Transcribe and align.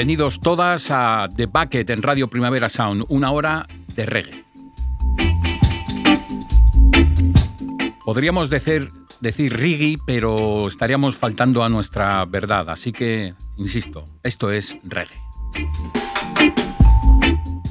Bienvenidos 0.00 0.40
todas 0.40 0.90
a 0.90 1.28
The 1.36 1.44
Bucket 1.44 1.90
en 1.90 2.00
Radio 2.00 2.30
Primavera 2.30 2.70
Sound, 2.70 3.04
una 3.10 3.32
hora 3.32 3.66
de 3.94 4.06
reggae. 4.06 4.46
Podríamos 8.06 8.48
decir, 8.48 8.90
decir 9.20 9.54
reggae, 9.54 9.98
pero 10.06 10.68
estaríamos 10.68 11.18
faltando 11.18 11.62
a 11.62 11.68
nuestra 11.68 12.24
verdad, 12.24 12.70
así 12.70 12.92
que, 12.92 13.34
insisto, 13.58 14.08
esto 14.22 14.50
es 14.50 14.78
reggae. 14.84 15.18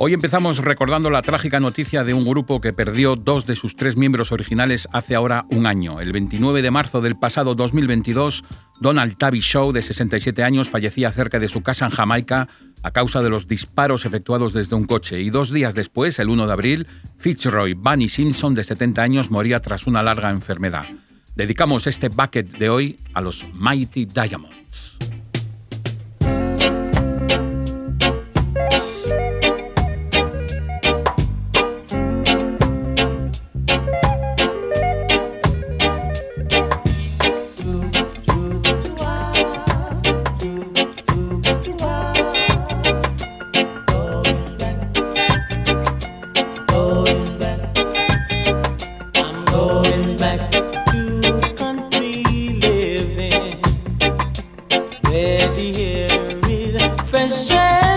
Hoy 0.02 0.14
empezamos 0.14 0.60
recordando 0.60 1.10
la 1.10 1.22
trágica 1.22 1.60
noticia 1.60 2.06
de 2.06 2.14
un 2.14 2.24
grupo 2.24 2.62
que 2.62 2.72
perdió 2.72 3.18
dos 3.18 3.46
de 3.46 3.58
sus 3.58 3.76
tres 3.76 3.98
miembros 3.98 4.32
originales 4.32 4.88
hace 4.94 5.14
ahora 5.14 5.46
un 5.50 5.68
año. 5.68 6.00
El 6.00 6.14
29 6.14 6.62
de 6.62 6.72
marzo 6.72 7.02
del 7.02 7.18
pasado 7.18 7.54
2022, 7.54 8.46
Donald 8.80 9.18
Tabby 9.18 9.42
Show, 9.42 9.74
de 9.74 9.82
67 9.82 10.42
años, 10.42 10.70
fallecía 10.70 11.12
cerca 11.12 11.38
de 11.38 11.50
su 11.50 11.64
casa 11.64 11.84
en 11.84 11.92
Jamaica 11.92 12.48
a 12.82 12.92
causa 12.92 13.22
de 13.22 13.30
los 13.30 13.50
disparos 13.50 14.06
efectuados 14.06 14.54
desde 14.54 14.78
un 14.78 14.86
coche. 14.86 15.20
Y 15.20 15.32
dos 15.32 15.52
días 15.52 15.76
después, 15.76 16.18
el 16.20 16.30
1 16.30 16.48
de 16.48 16.54
abril, 16.54 16.88
Fitzroy 17.18 17.74
Bunny 17.74 18.08
Simpson, 18.08 18.54
de 18.54 18.64
70 18.64 19.02
años, 19.02 19.30
moría 19.30 19.60
tras 19.60 19.86
una 19.86 20.02
larga 20.02 20.30
enfermedad. 20.30 20.86
Dedicamos 21.36 21.88
este 21.88 22.08
bucket 22.08 22.58
de 22.58 22.70
hoy 22.70 23.00
a 23.14 23.20
los 23.20 23.46
Mighty 23.54 24.06
Diamonds. 24.06 24.98
Let 55.12 55.56
the 55.56 57.04
fresh 57.10 57.50
air. 57.52 57.89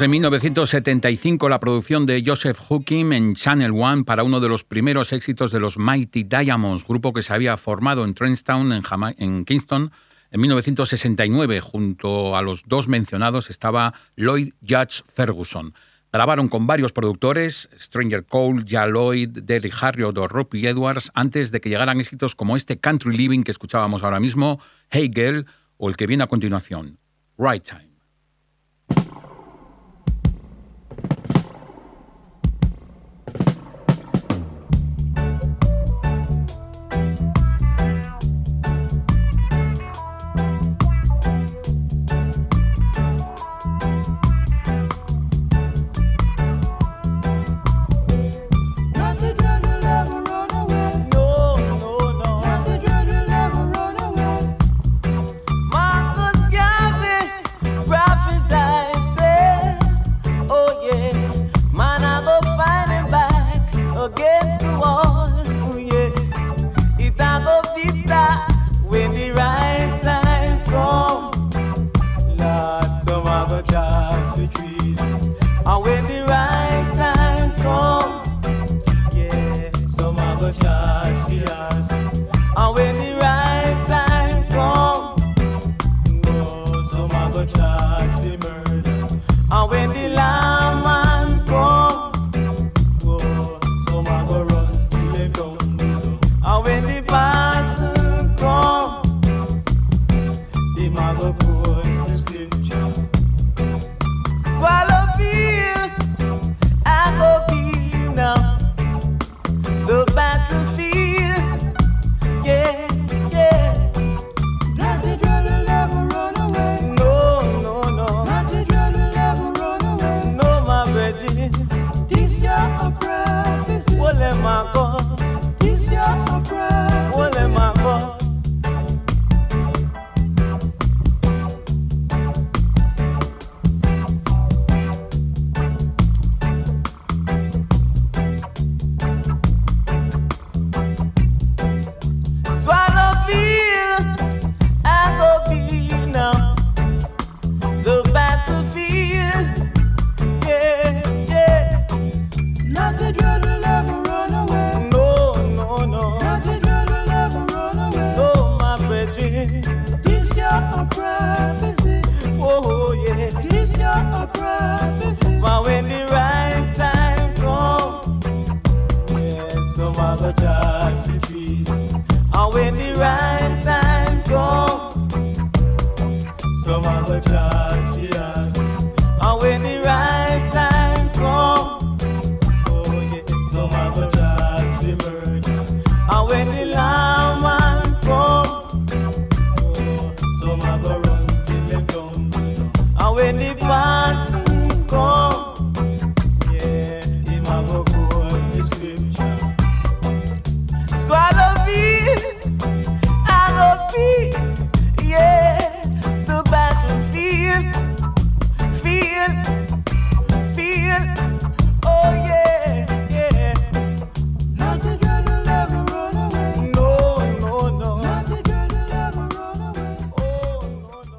En 0.00 0.12
1975, 0.12 1.48
la 1.48 1.58
producción 1.58 2.06
de 2.06 2.22
Joseph 2.24 2.58
Hooking 2.68 3.12
en 3.12 3.34
Channel 3.34 3.72
One 3.72 4.04
para 4.04 4.22
uno 4.22 4.38
de 4.38 4.48
los 4.48 4.62
primeros 4.62 5.12
éxitos 5.12 5.50
de 5.50 5.58
los 5.58 5.76
Mighty 5.76 6.22
Diamonds, 6.22 6.86
grupo 6.86 7.12
que 7.12 7.22
se 7.22 7.32
había 7.32 7.56
formado 7.56 8.04
en 8.04 8.14
Trenchtown, 8.14 8.72
en, 8.72 9.44
Kingston, 9.44 9.90
en 10.30 10.40
1969. 10.40 11.60
Junto 11.60 12.36
a 12.36 12.42
los 12.42 12.62
dos 12.66 12.86
mencionados 12.86 13.50
estaba 13.50 13.92
Lloyd 14.14 14.52
Judge 14.62 15.02
Ferguson. 15.12 15.74
Grabaron 16.12 16.48
con 16.48 16.68
varios 16.68 16.92
productores, 16.92 17.68
Stranger 17.76 18.24
Cole, 18.24 18.64
Ja 18.68 18.86
Lloyd, 18.86 19.30
Derry 19.30 19.72
Harriott 19.80 20.16
o 20.16 20.28
Robbie 20.28 20.68
Edwards, 20.68 21.10
antes 21.14 21.50
de 21.50 21.60
que 21.60 21.70
llegaran 21.70 21.98
éxitos 21.98 22.36
como 22.36 22.56
este 22.56 22.78
Country 22.78 23.16
Living 23.16 23.42
que 23.42 23.50
escuchábamos 23.50 24.04
ahora 24.04 24.20
mismo, 24.20 24.60
Hey 24.90 25.10
Girl 25.12 25.44
o 25.76 25.88
el 25.88 25.96
que 25.96 26.06
viene 26.06 26.22
a 26.22 26.28
continuación, 26.28 26.98
Right 27.36 27.64
Time. 27.64 27.87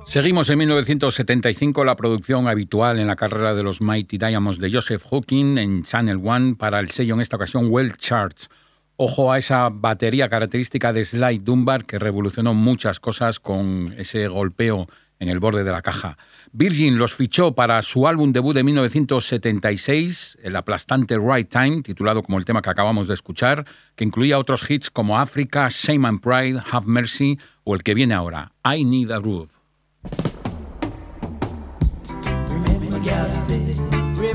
Seguimos 0.10 0.50
en 0.50 0.58
1975 0.58 1.86
la 1.86 1.96
producción 1.96 2.48
habitual 2.48 2.98
en 2.98 3.06
la 3.06 3.16
carrera 3.16 3.54
de 3.54 3.62
los 3.62 3.80
Mighty 3.80 4.18
Diamonds 4.18 4.58
de 4.58 4.72
Joseph 4.74 5.04
Hooking 5.04 5.60
en 5.60 5.84
Channel 5.84 6.20
One 6.24 6.56
para 6.56 6.80
el 6.80 6.90
sello 6.90 7.14
en 7.14 7.22
esta 7.22 7.36
ocasión 7.36 7.68
Well 7.70 7.96
Charts. 7.96 8.50
Ojo 8.96 9.32
a 9.32 9.38
esa 9.38 9.70
batería 9.72 10.28
característica 10.28 10.92
de 10.94 11.06
Slide 11.06 11.44
Dunbar 11.44 11.86
que 11.86 12.00
revolucionó 12.00 12.56
muchas 12.56 13.00
cosas 13.00 13.40
con 13.40 13.94
ese 14.00 14.28
golpeo 14.28 14.88
en 15.20 15.30
el 15.30 15.40
borde 15.40 15.64
de 15.64 15.72
la 15.72 15.84
caja. 15.84 16.18
Virgin 16.54 16.98
los 16.98 17.14
fichó 17.14 17.54
para 17.54 17.80
su 17.84 18.08
álbum 18.08 18.34
debut 18.34 18.56
de 18.56 18.64
1976, 18.64 20.40
el 20.42 20.56
aplastante 20.56 21.20
Right 21.20 21.50
Time, 21.50 21.84
titulado 21.84 22.24
como 22.24 22.40
el 22.40 22.46
tema 22.46 22.64
que 22.64 22.72
acabamos 22.72 23.08
de 23.08 23.14
escuchar, 23.14 23.64
que 23.96 24.06
incluía 24.06 24.40
otros 24.40 24.68
hits 24.68 24.90
como 24.90 25.20
Africa, 25.20 25.68
Shame 25.70 26.08
and 26.08 26.20
Pride, 26.20 26.64
Have 26.72 26.88
Mercy 26.88 27.38
o 27.64 27.76
el 27.76 27.84
que 27.84 27.94
viene 27.94 28.16
ahora, 28.16 28.54
I 28.66 28.84
Need 28.84 29.12
a 29.12 29.20
Groove. 29.20 29.59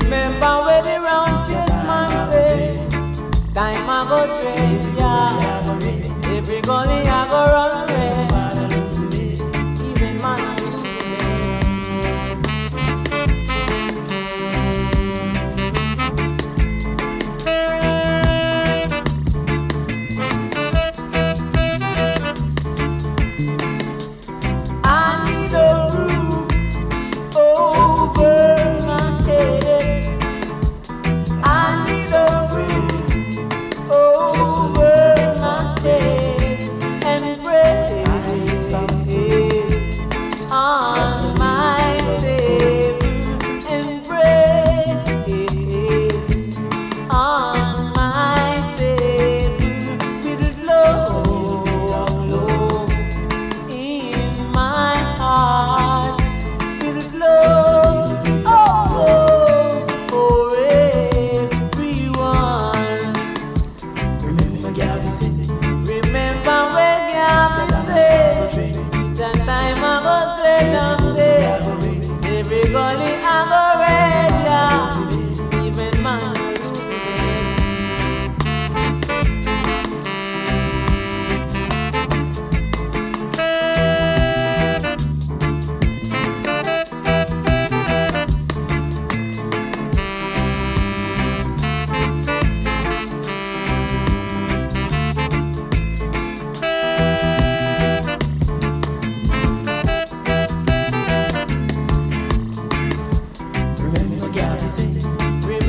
Remember 0.05 0.59
when 0.63 0.83
the 0.83 1.01
round 1.01 1.41
six 1.41 1.71
man 1.87 2.09
say, 2.29 2.77
time 3.55 3.89
I 3.89 4.05
go 4.07 4.19
trade, 4.39 4.83
yeah. 4.95 6.37
Every 6.37 6.61
gully 6.61 7.01
I 7.07 7.25
go 7.25 7.41
run 7.51 7.87
red. 7.87 8.44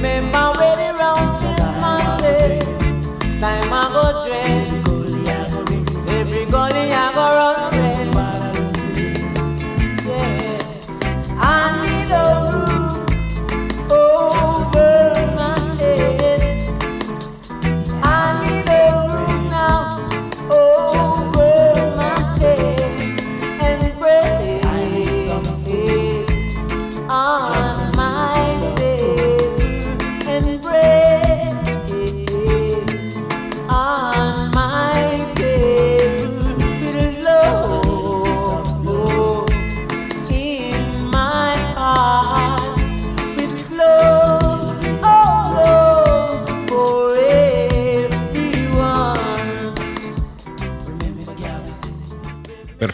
me 0.07 0.21
va 0.31 0.46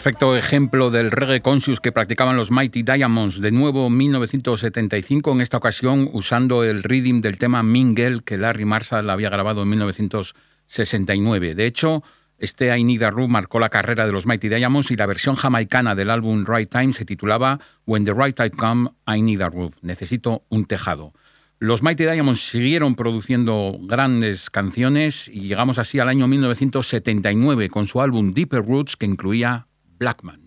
perfecto 0.03 0.35
ejemplo 0.35 0.91
del 0.91 1.11
reggae 1.11 1.39
conscious 1.39 1.79
que 1.79 1.93
practicaban 1.93 2.35
los 2.35 2.51
Mighty 2.51 2.83
Diamonds, 2.83 3.39
de 3.39 3.51
nuevo 3.51 3.89
1975, 3.89 5.31
en 5.31 5.39
esta 5.39 5.55
ocasión 5.55 6.09
usando 6.11 6.65
el 6.65 6.83
rhythm 6.83 7.21
del 7.21 7.37
tema 7.37 7.63
Mingle 7.63 8.19
que 8.19 8.37
Larry 8.37 8.65
Marshall 8.65 9.09
había 9.09 9.29
grabado 9.29 9.61
en 9.61 9.69
1969. 9.69 11.55
De 11.55 11.65
hecho, 11.65 12.03
este 12.37 12.77
I 12.77 12.83
Need 12.83 13.03
a 13.03 13.11
marcó 13.29 13.61
la 13.61 13.69
carrera 13.69 14.05
de 14.05 14.11
los 14.11 14.25
Mighty 14.25 14.49
Diamonds 14.49 14.91
y 14.91 14.97
la 14.97 15.05
versión 15.05 15.35
jamaicana 15.35 15.95
del 15.95 16.09
álbum 16.09 16.43
Right 16.45 16.69
Time 16.69 16.91
se 16.91 17.05
titulaba 17.05 17.61
When 17.85 18.03
the 18.03 18.13
Right 18.13 18.35
Time 18.35 18.51
Come, 18.51 18.89
I 19.07 19.21
Need 19.21 19.39
a 19.39 19.47
Roof. 19.47 19.77
Necesito 19.83 20.43
un 20.49 20.65
tejado. 20.65 21.13
Los 21.59 21.81
Mighty 21.81 22.03
Diamonds 22.03 22.45
siguieron 22.45 22.95
produciendo 22.95 23.77
grandes 23.79 24.49
canciones 24.49 25.29
y 25.29 25.47
llegamos 25.47 25.79
así 25.79 25.99
al 25.99 26.09
año 26.09 26.27
1979 26.27 27.69
con 27.69 27.87
su 27.87 28.01
álbum 28.01 28.33
Deeper 28.33 28.65
Roots 28.65 28.97
que 28.97 29.05
incluía 29.05 29.67
Blackman. 29.99 30.42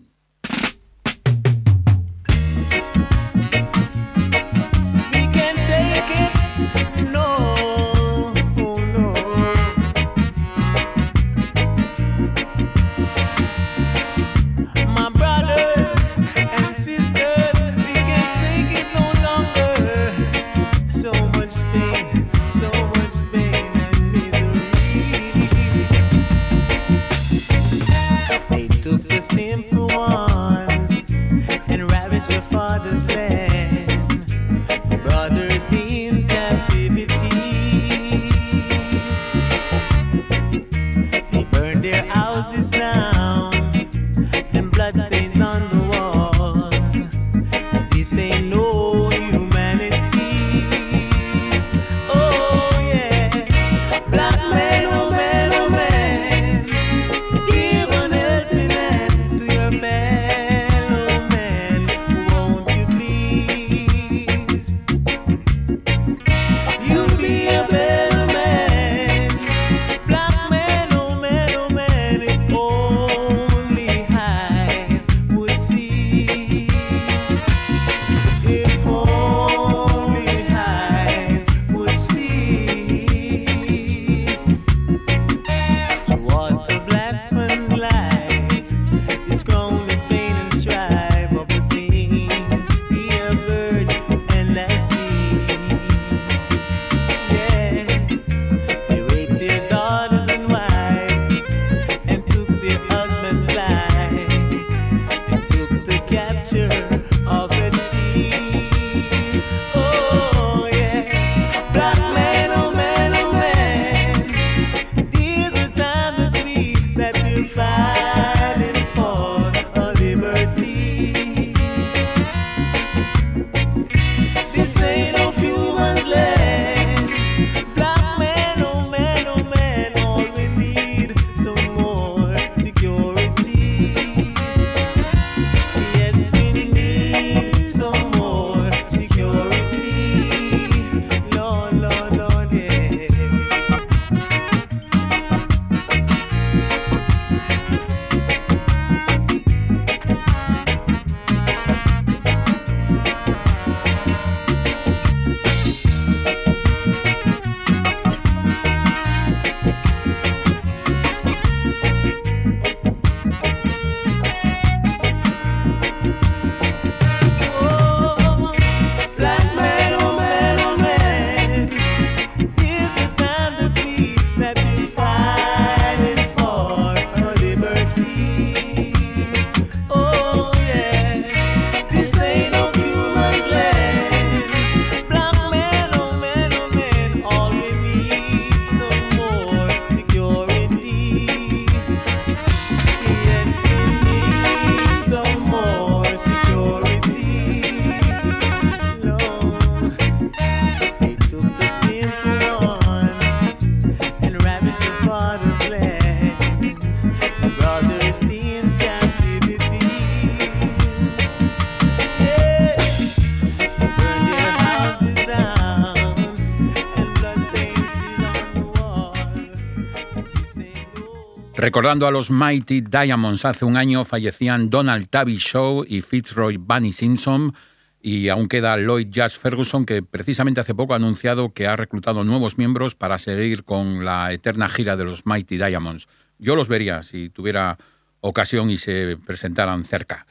Recordando 221.67 222.07
a 222.07 222.11
los 222.11 222.31
Mighty 222.31 222.79
Diamonds, 222.79 223.43
hace 223.43 223.65
un 223.65 223.75
año 223.75 224.05
fallecían 224.05 224.69
Donald 224.69 225.09
Tabby 225.09 225.35
Shaw 225.35 225.83
y 225.85 226.01
Fitzroy 226.01 226.55
Bunny 226.55 226.93
Simpson, 226.93 227.53
y 228.01 228.29
aún 228.29 228.47
queda 228.47 228.77
Lloyd 228.77 229.09
Jazz 229.09 229.37
Ferguson, 229.37 229.85
que 229.85 230.01
precisamente 230.01 230.61
hace 230.61 230.73
poco 230.73 230.93
ha 230.93 230.95
anunciado 230.95 231.51
que 231.51 231.67
ha 231.67 231.75
reclutado 231.75 232.23
nuevos 232.23 232.57
miembros 232.57 232.95
para 232.95 233.17
seguir 233.17 233.65
con 233.65 234.05
la 234.05 234.31
eterna 234.31 234.69
gira 234.69 234.95
de 234.95 235.03
los 235.03 235.25
Mighty 235.25 235.57
Diamonds. 235.57 236.07
Yo 236.39 236.55
los 236.55 236.69
vería 236.69 237.03
si 237.03 237.27
tuviera 237.27 237.77
ocasión 238.21 238.69
y 238.69 238.77
se 238.77 239.17
presentaran 239.17 239.83
cerca. 239.83 240.25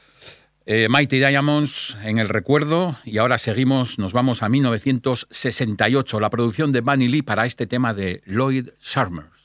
Eh, 0.65 0.87
Mighty 0.89 1.19
Diamonds 1.19 1.99
en 2.01 2.17
el 2.17 2.29
recuerdo 2.29 2.97
y 3.05 3.19
ahora 3.19 3.37
seguimos, 3.37 3.99
nos 3.99 4.11
vamos 4.11 4.41
a 4.41 4.49
1968, 4.49 6.19
la 6.19 6.31
producción 6.31 6.71
de 6.71 6.81
Bunny 6.81 7.07
Lee 7.07 7.21
para 7.21 7.45
este 7.45 7.67
tema 7.67 7.93
de 7.93 8.23
Lloyd 8.25 8.69
Sharmer. 8.81 9.37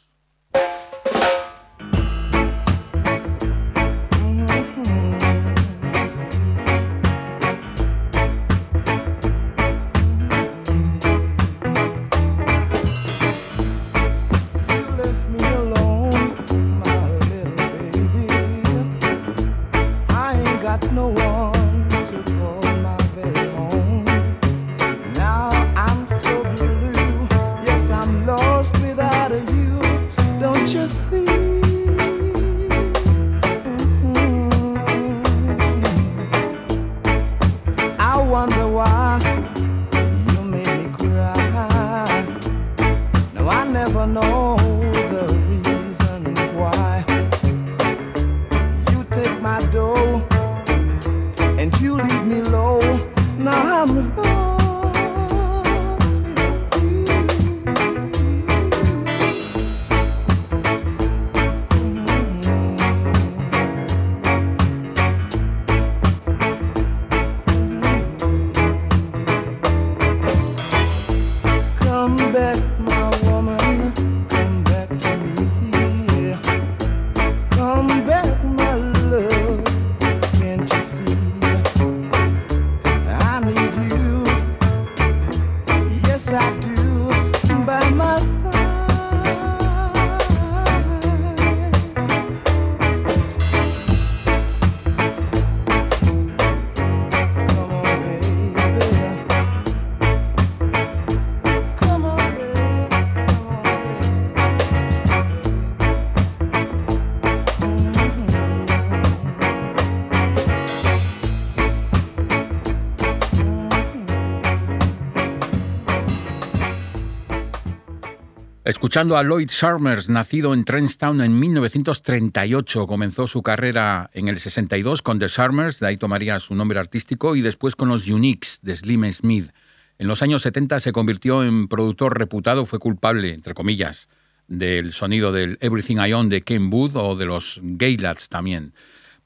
Escuchando 118.65 119.17
a 119.17 119.25
Lloyd 119.25 119.51
Sharmers, 119.51 120.09
nacido 120.09 120.55
en 120.55 120.65
Trenstown 120.65 121.21
en 121.21 121.37
1938, 121.37 122.87
comenzó 122.87 123.27
su 123.27 123.43
carrera 123.43 124.09
en 124.13 124.29
el 124.29 124.39
62 124.39 125.03
con 125.03 125.19
The 125.19 125.27
Sharmers, 125.27 125.81
de 125.81 125.89
ahí 125.89 125.97
tomaría 125.97 126.39
su 126.39 126.55
nombre 126.55 126.79
artístico, 126.79 127.35
y 127.35 127.41
después 127.41 127.75
con 127.75 127.89
los 127.89 128.07
Uniques 128.07 128.61
de 128.63 128.77
Slim 128.77 129.13
Smith. 129.13 129.51
En 129.99 130.07
los 130.07 130.23
años 130.23 130.43
70 130.43 130.79
se 130.79 130.93
convirtió 130.93 131.43
en 131.43 131.67
productor 131.67 132.17
reputado, 132.17 132.65
fue 132.65 132.79
culpable, 132.79 133.35
entre 133.35 133.53
comillas, 133.53 134.09
del 134.47 134.93
sonido 134.93 135.33
del 135.33 135.59
Everything 135.61 135.97
I 135.97 136.13
Own 136.13 136.29
de 136.29 136.43
Ken 136.43 136.71
Booth 136.71 136.95
o 136.95 137.17
de 137.17 137.27
los 137.27 137.59
Gaylads 137.65 138.29
también. 138.29 138.75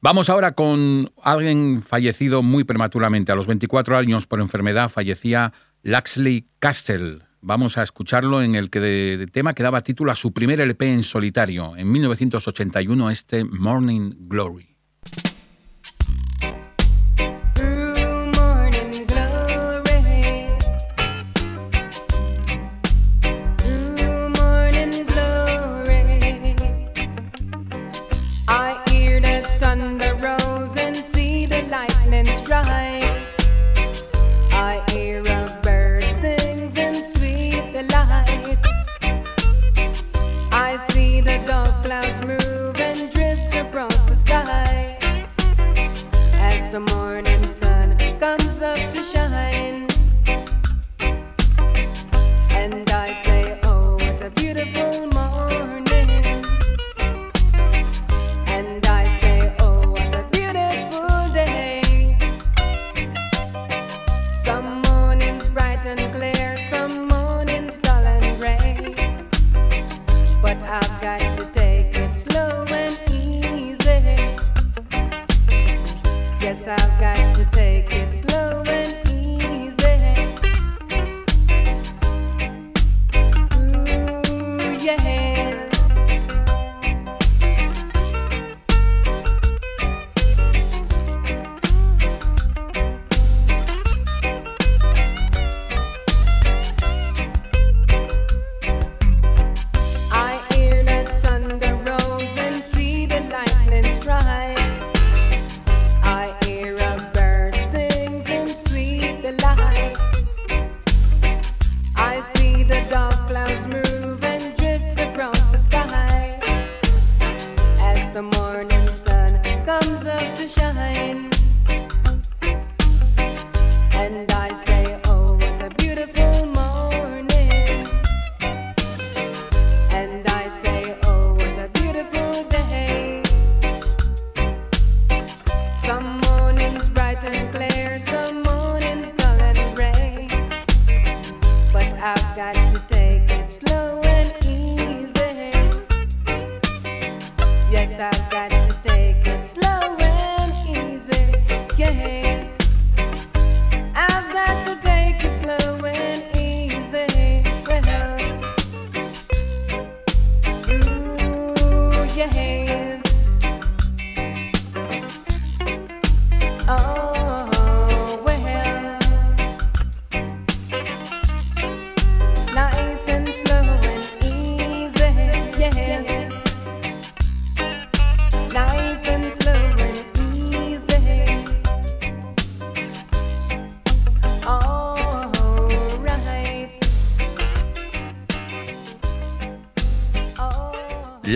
Vamos 0.01 0.31
ahora 0.31 0.53
con 0.53 1.13
alguien 1.23 1.83
fallecido 1.83 2.43
muy 2.43 2.65
prematuramente. 2.65 3.33
A 3.33 3.35
los 3.35 3.47
24 3.47 3.99
años 3.99 4.27
por 4.27 4.41
enfermedad 4.41 4.89
fallecía 4.89 5.53
Laxley 5.83 6.49
Castle, 6.59 7.26
Vamos 7.49 7.79
a 7.79 7.85
escucharlo 7.85 8.43
en 8.43 8.57
el 8.57 8.71
que 8.71 8.81
de, 8.81 9.25
tema 9.29 9.55
que 9.55 9.63
daba 9.63 9.81
título 9.81 10.11
a 10.11 10.17
su 10.17 10.33
primer 10.33 10.61
LP 10.61 10.93
en 10.93 11.05
solitario, 11.05 11.77
en 11.77 11.93
1981, 11.93 13.09
este 13.09 13.45
Morning 13.45 14.15
Glory. 14.23 14.76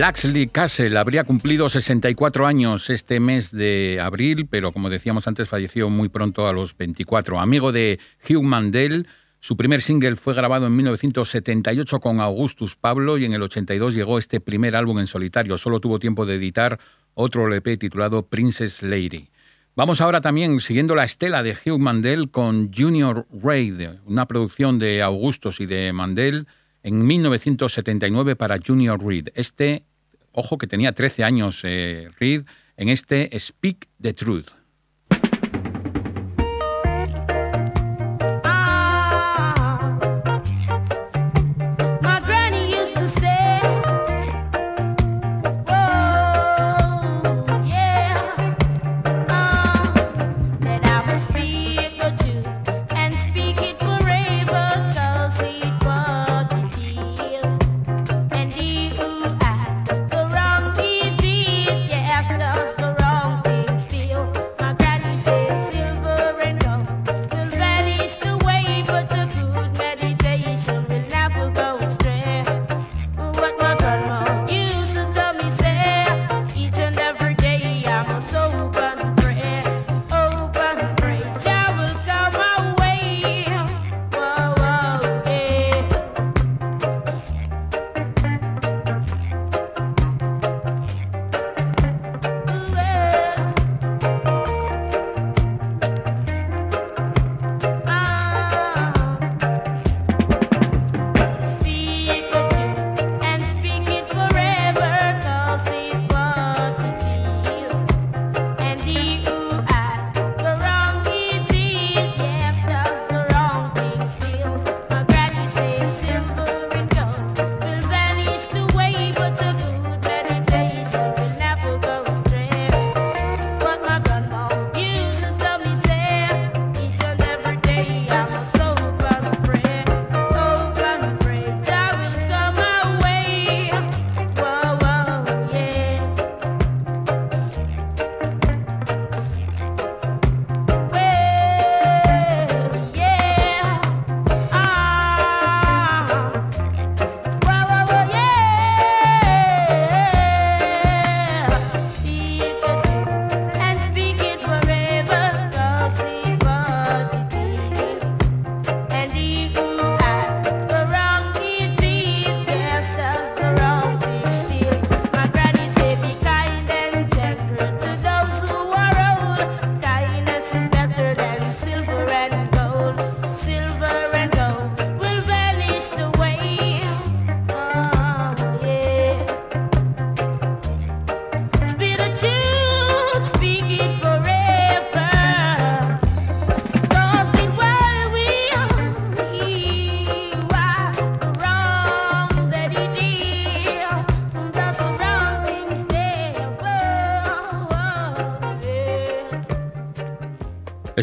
Laxley 0.01 0.47
Castle 0.47 0.97
habría 0.97 1.25
cumplido 1.25 1.69
64 1.69 2.47
años 2.47 2.89
este 2.89 3.19
mes 3.19 3.51
de 3.51 3.99
abril, 4.01 4.47
pero 4.49 4.71
como 4.71 4.89
decíamos 4.89 5.27
antes, 5.27 5.47
falleció 5.47 5.91
muy 5.91 6.09
pronto 6.09 6.47
a 6.47 6.53
los 6.53 6.75
24. 6.75 7.39
Amigo 7.39 7.71
de 7.71 7.99
Hugh 8.27 8.41
Mandel, 8.41 9.07
su 9.39 9.55
primer 9.55 9.83
single 9.83 10.15
fue 10.15 10.33
grabado 10.33 10.65
en 10.65 10.75
1978 10.75 11.99
con 11.99 12.19
Augustus 12.19 12.75
Pablo 12.75 13.19
y 13.19 13.25
en 13.25 13.33
el 13.33 13.43
82 13.43 13.93
llegó 13.93 14.17
este 14.17 14.39
primer 14.39 14.75
álbum 14.75 14.97
en 14.97 15.05
solitario. 15.05 15.55
Solo 15.59 15.79
tuvo 15.79 15.99
tiempo 15.99 16.25
de 16.25 16.37
editar 16.37 16.79
otro 17.13 17.45
LP 17.45 17.77
titulado 17.77 18.25
Princess 18.25 18.81
Lady. 18.81 19.29
Vamos 19.75 20.01
ahora 20.01 20.19
también 20.19 20.61
siguiendo 20.61 20.95
la 20.95 21.03
estela 21.03 21.43
de 21.43 21.55
Hugh 21.55 21.77
Mandel 21.77 22.31
con 22.31 22.73
Junior 22.73 23.27
Raid, 23.31 23.87
una 24.07 24.25
producción 24.25 24.79
de 24.79 25.03
Augustus 25.03 25.59
y 25.59 25.67
de 25.67 25.93
Mandel 25.93 26.47
en 26.81 27.05
1979 27.05 28.35
para 28.35 28.57
Junior 28.65 28.99
Reid. 28.99 29.27
Este 29.35 29.85
ojo 30.31 30.57
que 30.57 30.67
tenía 30.67 30.93
13 30.93 31.23
años 31.23 31.61
eh, 31.63 32.09
Reed, 32.19 32.43
en 32.77 32.89
este 32.89 33.29
Speak 33.37 33.87
the 34.01 34.13
Truth. 34.13 34.60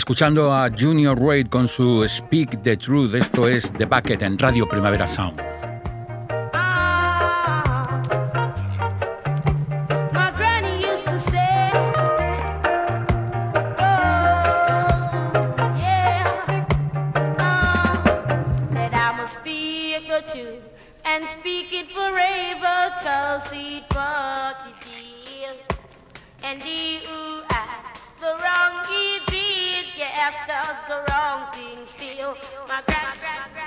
Escuchando 0.09 0.55
a 0.55 0.71
Junior 0.71 1.21
Reid 1.21 1.49
con 1.49 1.69
su 1.69 2.03
Speak 2.09 2.63
the 2.63 2.79
Truth, 2.79 3.15
esto 3.15 3.47
es 3.47 3.71
The 3.75 3.85
Bucket 3.85 4.23
en 4.23 4.39
Radio 4.39 4.67
Primavera 4.67 5.07
Sound. 5.07 5.48
just 30.31 30.47
does 30.47 30.77
the 30.89 31.01
wrong 31.11 31.51
thing 31.53 31.87
still. 31.87 32.37
My 32.69 32.83
grand, 32.85 33.19
grand, 33.21 33.58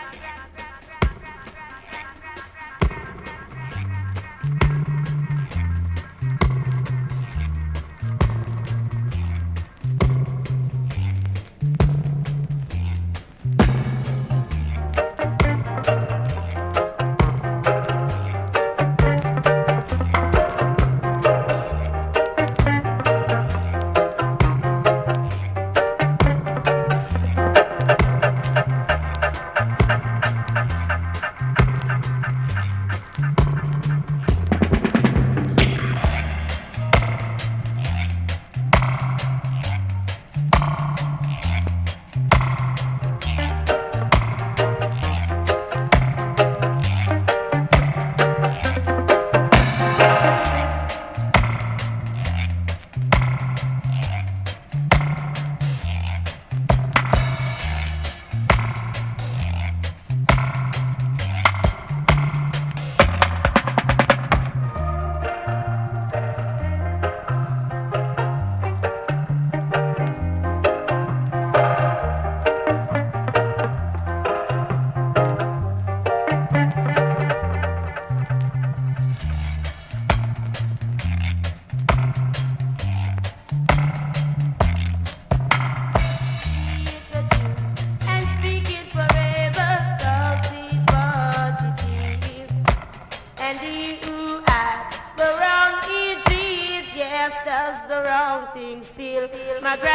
my 99.62 99.91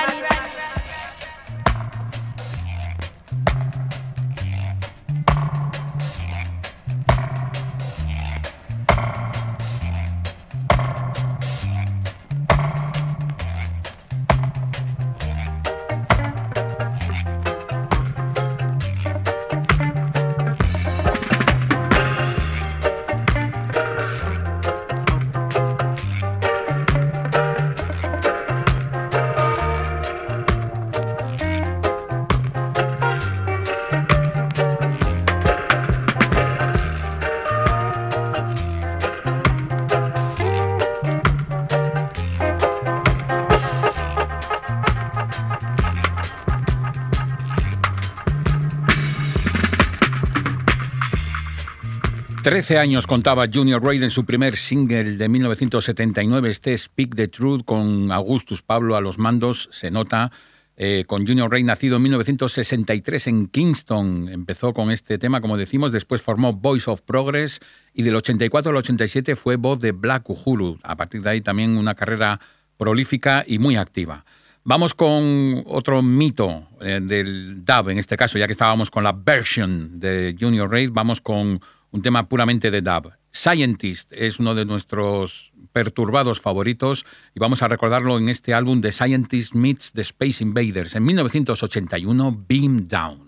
13 52.57 52.79
años 52.79 53.07
contaba 53.07 53.49
Junior 53.53 53.85
Reid 53.85 54.03
en 54.03 54.11
su 54.11 54.25
primer 54.25 54.57
single 54.57 55.19
de 55.19 55.29
1979, 55.29 56.49
este 56.49 56.79
Speak 56.79 57.15
the 57.15 57.29
Truth, 57.29 57.67
con 57.67 58.11
Augustus 58.11 58.63
Pablo 58.63 58.97
a 58.97 59.03
los 59.03 59.19
mandos, 59.19 59.69
se 59.73 59.91
nota. 59.91 60.33
Eh, 60.79 61.05
con 61.07 61.27
Junior 61.27 61.51
Reid, 61.51 61.67
nacido 61.67 61.97
en 61.97 62.03
1963 62.05 63.27
en 63.27 63.49
Kingston, 63.49 64.31
empezó 64.31 64.73
con 64.73 64.91
este 64.91 65.19
tema, 65.19 65.43
como 65.43 65.59
decimos, 65.59 65.93
después 65.93 66.23
formó 66.23 66.55
Voice 66.55 66.91
of 66.91 67.03
Progress 67.03 67.61
y 67.93 68.05
del 68.05 68.17
84 68.17 68.71
al 68.71 68.77
87 68.79 69.37
fue 69.37 69.57
voz 69.57 69.79
de 69.81 69.93
Black 69.93 70.31
Uhuru. 70.31 70.79
A 70.83 70.97
partir 70.97 71.21
de 71.21 71.29
ahí 71.29 71.43
también 71.43 71.77
una 71.77 71.95
carrera 71.95 72.41
prolífica 72.79 73.45
y 73.47 73.59
muy 73.59 73.77
activa. 73.77 74.25
Vamos 74.65 74.95
con 74.95 75.63
otro 75.67 76.01
mito 76.01 76.67
eh, 76.81 77.01
del 77.03 77.67
dub, 77.67 77.91
en 77.91 77.99
este 77.99 78.17
caso, 78.17 78.39
ya 78.39 78.47
que 78.47 78.53
estábamos 78.53 78.91
con 78.91 79.05
la 79.05 79.13
version 79.13 80.01
de 80.01 80.35
Junior 80.41 80.71
Reid, 80.71 80.89
vamos 80.91 81.21
con 81.21 81.61
un 81.91 82.03
tema 82.03 82.29
puramente 82.29 82.71
de 82.71 82.83
dub. 82.83 83.13
Scientist 83.33 84.13
es 84.13 84.39
uno 84.39 84.55
de 84.55 84.65
nuestros 84.65 85.53
perturbados 85.73 86.41
favoritos 86.41 87.05
y 87.35 87.41
vamos 87.41 87.63
a 87.63 87.69
recordarlo 87.69 88.19
en 88.19 88.29
este 88.29 88.55
álbum 88.55 88.81
de 88.81 88.93
Scientist 88.93 89.55
Meets 89.55 89.93
the 89.93 90.01
Space 90.01 90.43
Invaders 90.43 90.95
en 90.95 91.05
1981, 91.05 92.45
Beam 92.49 92.89
Down. 92.89 93.27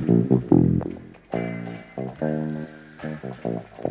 Thank 0.06 0.30
you. 3.84 3.85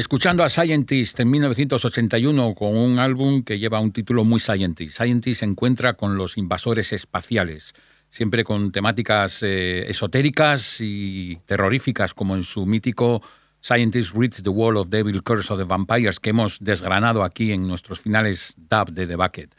Escuchando 0.00 0.44
a 0.44 0.48
Scientist 0.48 1.20
en 1.20 1.28
1981 1.28 2.54
con 2.54 2.74
un 2.74 2.98
álbum 2.98 3.42
que 3.42 3.58
lleva 3.58 3.80
un 3.80 3.92
título 3.92 4.24
muy 4.24 4.40
Scientist. 4.40 4.96
Scientist 4.96 5.40
se 5.40 5.44
encuentra 5.44 5.92
con 5.92 6.16
los 6.16 6.38
invasores 6.38 6.94
espaciales, 6.94 7.74
siempre 8.08 8.42
con 8.42 8.72
temáticas 8.72 9.42
eh, 9.42 9.84
esotéricas 9.90 10.78
y 10.80 11.36
terroríficas, 11.44 12.14
como 12.14 12.34
en 12.34 12.44
su 12.44 12.64
mítico 12.64 13.20
Scientist 13.62 14.14
Reads 14.14 14.42
the 14.42 14.48
Wall 14.48 14.78
of 14.78 14.88
Devil 14.88 15.22
Curse 15.22 15.52
of 15.52 15.58
the 15.58 15.66
Vampires, 15.66 16.18
que 16.18 16.30
hemos 16.30 16.60
desgranado 16.60 17.22
aquí 17.22 17.52
en 17.52 17.68
nuestros 17.68 18.00
finales 18.00 18.54
dub 18.56 18.92
de 18.92 19.06
The 19.06 19.16
Bucket. 19.16 19.54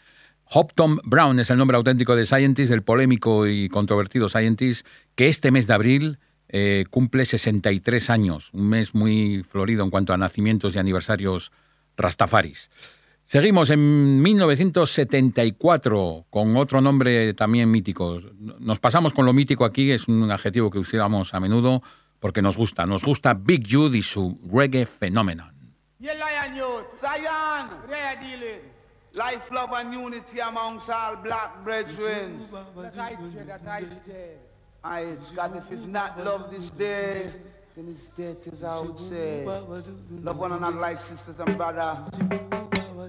Hopton 0.46 1.02
Brown 1.04 1.40
es 1.40 1.52
el 1.52 1.60
nombre 1.60 1.78
auténtico 1.78 2.16
de 2.16 2.26
Scientist, 2.26 2.72
el 2.72 2.82
polémico 2.82 3.46
y 3.46 3.70
controvertido 3.70 4.28
Scientist, 4.28 4.88
que 5.14 5.28
este 5.28 5.52
mes 5.52 5.68
de 5.68 5.76
abril 5.76 6.18
eh, 6.54 6.84
cumple 6.90 7.24
63 7.24 8.10
años, 8.10 8.50
un 8.52 8.68
mes 8.68 8.94
muy 8.94 9.42
florido 9.44 9.86
en 9.86 9.90
cuanto 9.90 10.12
a 10.12 10.18
nacimientos 10.18 10.76
y 10.76 10.80
aniversarios 10.80 11.54
rastafaris. 11.96 12.70
Seguimos 13.24 13.70
en 13.70 14.22
1974 14.22 16.26
con 16.30 16.58
otro 16.58 16.82
nombre 16.82 17.34
también 17.34 17.72
mítico. 17.72 18.20
Nos 18.60 18.80
pasamos 18.80 19.14
con 19.14 19.26
lo 19.26 19.32
mítico 19.32 19.64
aquí, 19.64 19.92
es 19.92 20.10
un 20.10 20.30
adjetivo 20.30 20.70
que 20.70 20.80
usamos 20.80 21.34
a 21.34 21.40
menudo 21.40 21.82
porque 22.20 22.42
nos 22.42 22.58
gusta. 22.58 22.86
Nos 22.86 23.06
gusta 23.06 23.34
Big 23.34 23.66
Jude 23.72 23.98
y 23.98 24.02
su 24.02 24.38
reggae 24.52 24.86
phenomenon. 24.86 25.54
Life, 29.14 29.52
love 29.52 29.74
and 29.74 29.94
unity 29.94 30.40
amongst 30.40 30.90
all 30.90 31.18
black 31.18 31.66
brethren. 31.66 32.48
I, 34.84 35.16
God, 35.36 35.56
if 35.56 35.72
it's 35.72 35.86
not 35.86 36.24
love 36.26 36.50
this 36.50 36.72
day, 36.72 37.32
then 37.76 37.88
it's 37.90 38.08
dead, 38.18 38.38
as 38.52 38.64
I 38.64 38.80
would 38.80 38.98
say. 38.98 39.46
Love 39.46 40.38
one 40.38 40.54
another 40.54 40.80
like 40.80 41.00
sisters 41.00 41.36
and 41.40 41.56
brother. 41.56 42.04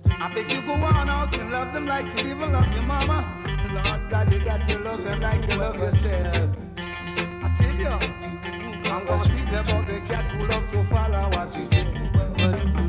I 0.07 0.33
beg 0.35 0.53
you 0.53 0.61
go 0.63 0.75
on 0.75 1.09
out 1.09 1.37
and 1.39 1.51
love 1.51 1.73
them 1.73 1.87
like 1.87 2.05
you 2.21 2.31
even 2.31 2.53
love 2.53 2.71
your 2.75 2.83
mama. 2.83 3.43
Lord 3.73 4.11
God, 4.11 4.33
you 4.33 4.45
got 4.45 4.69
to 4.69 4.79
love 4.81 5.03
them 5.03 5.21
like 5.21 5.51
you 5.51 5.57
love 5.57 5.77
yourself. 5.77 6.57
I 6.77 7.55
tell 7.57 7.75
you, 7.75 7.89
I'm 7.89 9.07
gonna 9.07 9.25
teach 9.25 9.51
you 9.51 9.59
about 9.59 9.87
the 9.87 10.01
cat 10.07 10.31
who 10.33 10.47
love 10.47 10.71
to 10.71 10.85
follow 10.85 11.31
what 11.31 11.55
she 11.55 11.67
said. 11.69 11.89
I 12.77 12.89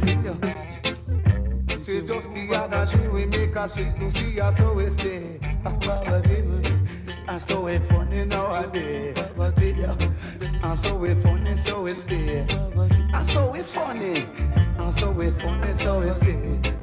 tell 1.70 1.78
you, 1.78 1.82
see 1.82 2.02
just 2.02 2.34
the 2.34 2.50
other 2.54 2.98
day 2.98 3.08
we 3.08 3.26
make 3.28 3.56
a 3.56 3.70
sick 3.70 3.98
to 3.98 4.12
see 4.12 4.42
us 4.42 4.58
so 4.58 4.90
stay. 4.90 5.40
And 7.26 7.42
so 7.42 7.62
we 7.62 7.78
funny 7.80 8.26
nowadays. 8.26 9.18
And 10.64 10.80
so 10.80 10.96
we 10.96 11.16
funny, 11.16 11.58
so 11.58 11.82
we 11.84 11.94
stay. 11.94 12.46
And 13.14 13.28
so 13.28 13.50
we 13.50 13.64
funny. 13.64 14.28
And 14.78 14.94
so 14.94 15.12
we 15.12 15.32
funny, 15.32 15.74
so 15.76 16.00
we 16.02 16.10
stay. 16.22 16.74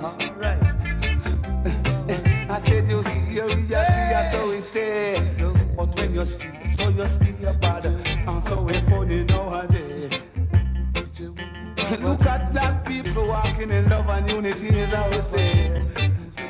Alright. 0.00 0.62
I 2.50 2.60
said 2.64 2.88
you 2.88 3.02
hear, 3.02 3.48
you 3.48 3.48
see, 3.48 3.74
and 3.74 4.32
so 4.32 4.48
we 4.48 4.60
stay. 4.60 5.34
But 5.76 5.96
when 5.98 6.14
you 6.14 6.26
stay, 6.26 6.72
so 6.72 6.88
you're 6.90 7.08
still 7.08 7.34
stay 7.34 7.52
bad. 7.60 7.86
And 7.86 8.44
so 8.44 8.62
we 8.62 8.74
funny 8.90 9.24
nowadays. 9.24 10.22
Look 12.00 12.26
at 12.26 12.52
black 12.52 12.84
people 12.86 13.26
walking 13.28 13.70
in 13.70 13.88
love 13.88 14.08
and 14.08 14.30
unity, 14.30 14.80
as 14.80 14.92
I 14.92 15.08
would 15.08 15.24
say. 15.24 15.82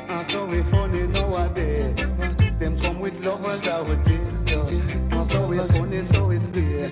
And 0.09 0.27
so 0.27 0.45
we 0.45 0.63
funny 0.63 1.07
nowadays. 1.07 2.16
Them 2.59 2.79
come 2.79 2.99
with 2.99 3.23
lovers, 3.23 3.61
tell 3.61 3.85
you. 3.87 4.81
And 5.11 5.29
so 5.29 5.47
we 5.47 5.57
funny, 5.59 6.03
so 6.03 6.25
we 6.25 6.39
stay. 6.39 6.91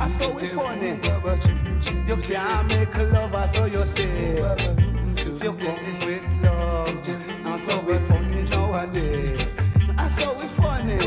And 0.00 0.12
so 0.12 0.32
we 0.32 0.48
funny. 0.48 0.98
You 2.08 2.16
can't 2.16 2.66
make 2.66 2.94
a 2.96 3.02
lover, 3.04 3.50
so 3.54 3.64
you 3.66 3.86
stay. 3.86 4.34
If 5.16 5.42
you 5.42 5.52
come 5.52 6.00
with 6.00 6.22
love, 6.42 7.08
and 7.08 7.60
so 7.60 7.80
we 7.80 7.98
funny 8.08 8.42
nowadays. 8.50 9.38
And 9.96 10.10
so 10.12 10.32
we 10.34 10.48
funny. 10.48 10.98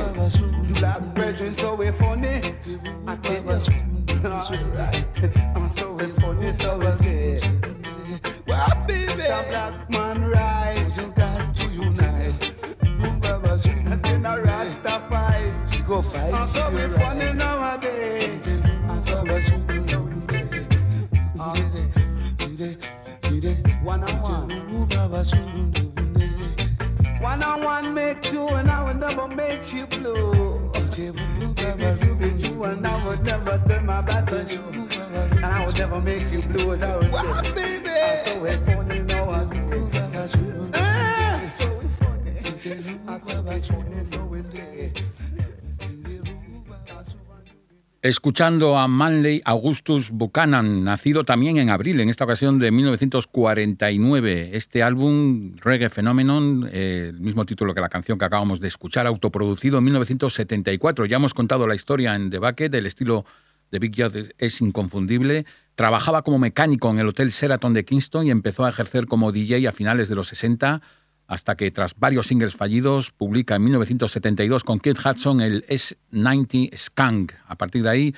Black 0.80 1.02
brethren, 1.14 1.54
so 1.54 1.76
we 1.76 1.92
funny. 1.92 2.56
I 3.08 3.16
tell 3.18 3.44
you. 3.44 3.50
Alright. 4.24 5.20
And 5.22 5.72
so 5.72 5.92
we 5.92 6.08
funny, 6.14 6.54
so 6.54 6.78
we 6.78 6.92
stay. 6.92 7.40
Well, 8.48 8.86
baby, 8.88 9.12
some 9.12 9.46
black 9.50 9.90
man 9.90 10.24
right. 10.30 11.21
Rasta 14.72 15.04
fight, 15.10 15.84
go 15.86 16.02
fight. 16.02 16.34
And 16.34 16.50
so 16.52 16.70
we 16.72 16.88
funny 16.98 17.34
nowadays. 17.34 18.48
And 18.48 19.06
so 19.06 19.22
we 19.24 19.42
so 19.42 20.00
we 20.00 20.22
stay. 20.22 20.46
One 23.84 24.04
on 24.04 24.22
one. 24.22 24.50
One 27.20 27.44
on 27.44 27.64
one 27.64 27.94
make 27.94 28.22
two, 28.22 28.48
and 28.48 28.72
I 28.72 28.84
will 28.84 28.94
never 28.94 29.28
make 29.28 29.74
you 29.74 29.88
blue. 29.88 30.72
If 30.74 30.98
you 30.98 32.16
be 32.16 32.42
true, 32.42 32.64
and 32.64 32.88
I 32.88 33.06
would 33.06 33.26
never 33.26 33.62
turn 33.68 33.86
my 33.86 34.02
back 34.02 34.32
on 34.32 34.48
you. 34.48 34.88
And 35.36 35.46
I 35.46 35.66
would 35.66 35.78
never 35.78 36.00
make 36.00 36.32
you 36.32 36.44
blue, 36.44 36.74
as 36.76 36.82
I 36.82 36.98
would 36.98 37.46
say. 37.46 37.54
baby. 37.54 37.90
And 37.90 38.26
so 38.26 38.40
we 38.40 38.52
funny 38.66 39.00
nowadays. 39.00 40.81
Escuchando 48.04 48.78
a 48.78 48.88
Manley 48.88 49.42
Augustus 49.46 50.12
Buchanan, 50.12 50.84
nacido 50.84 51.24
también 51.24 51.58
en 51.58 51.72
abril, 51.72 52.00
en 52.02 52.10
esta 52.10 52.26
ocasión 52.26 52.60
de 52.60 52.72
1949. 52.72 54.52
Este 54.54 54.84
álbum, 54.84 55.56
Reggae 55.58 55.90
Phenomenon, 55.90 56.70
eh, 56.72 57.08
el 57.10 57.20
mismo 57.20 57.46
título 57.46 57.74
que 57.74 57.82
la 57.82 57.90
canción 57.90 58.20
que 58.20 58.26
acabamos 58.26 58.60
de 58.60 58.68
escuchar, 58.68 59.08
autoproducido 59.08 59.80
en 59.80 59.86
1974. 59.86 61.06
Ya 61.06 61.16
hemos 61.16 61.34
contado 61.34 61.66
la 61.66 61.74
historia 61.74 62.16
en 62.16 62.30
The 62.30 62.38
Bucket, 62.38 62.74
el 62.76 62.86
estilo 62.86 63.26
de 63.72 63.80
Big 63.80 63.94
Youth 63.94 64.34
es 64.38 64.62
inconfundible. 64.62 65.46
Trabajaba 65.76 66.22
como 66.22 66.38
mecánico 66.38 66.90
en 66.92 67.00
el 67.00 67.08
Hotel 67.08 67.30
Sheraton 67.30 67.74
de 67.74 67.86
Kingston 67.86 68.28
y 68.28 68.32
empezó 68.32 68.66
a 68.66 68.70
ejercer 68.70 69.08
como 69.08 69.32
DJ 69.32 69.68
a 69.68 69.72
finales 69.72 70.10
de 70.10 70.16
los 70.16 70.28
60 70.28 70.82
hasta 71.32 71.56
que 71.56 71.72
tras 71.72 71.96
varios 71.98 72.28
singles 72.28 72.58
fallidos 72.58 73.12
publica 73.12 73.56
en 73.56 73.64
1972 73.64 74.66
con 74.66 74.82
Kid 74.82 74.98
Hudson 74.98 75.40
el 75.40 75.66
S90 75.66 76.76
Skunk. 76.76 77.32
A 77.48 77.56
partir 77.56 77.84
de 77.84 77.90
ahí 77.90 78.16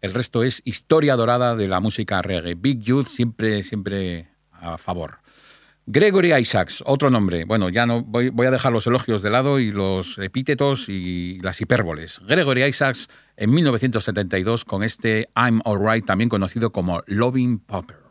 el 0.00 0.14
resto 0.14 0.42
es 0.42 0.62
historia 0.64 1.14
dorada 1.14 1.56
de 1.56 1.68
la 1.68 1.80
música 1.80 2.22
reggae. 2.22 2.54
Big 2.54 2.80
Youth 2.80 3.08
siempre, 3.08 3.62
siempre 3.62 4.28
a 4.50 4.78
favor. 4.78 5.18
Gregory 5.84 6.32
Isaacs, 6.32 6.82
otro 6.86 7.10
nombre. 7.10 7.44
Bueno, 7.44 7.68
ya 7.68 7.84
no 7.84 8.02
voy, 8.02 8.30
voy, 8.30 8.46
a 8.46 8.50
dejar 8.50 8.72
los 8.72 8.86
elogios 8.86 9.20
de 9.20 9.28
lado 9.28 9.58
y 9.58 9.70
los 9.70 10.16
epítetos 10.16 10.88
y 10.88 11.38
las 11.42 11.60
hipérboles. 11.60 12.22
Gregory 12.26 12.64
Isaacs 12.64 13.10
en 13.36 13.50
1972 13.50 14.64
con 14.64 14.82
este 14.82 15.28
I'm 15.36 15.60
Alright, 15.66 16.06
también 16.06 16.30
conocido 16.30 16.72
como 16.72 17.02
Loving 17.08 17.58
Popper. 17.58 18.03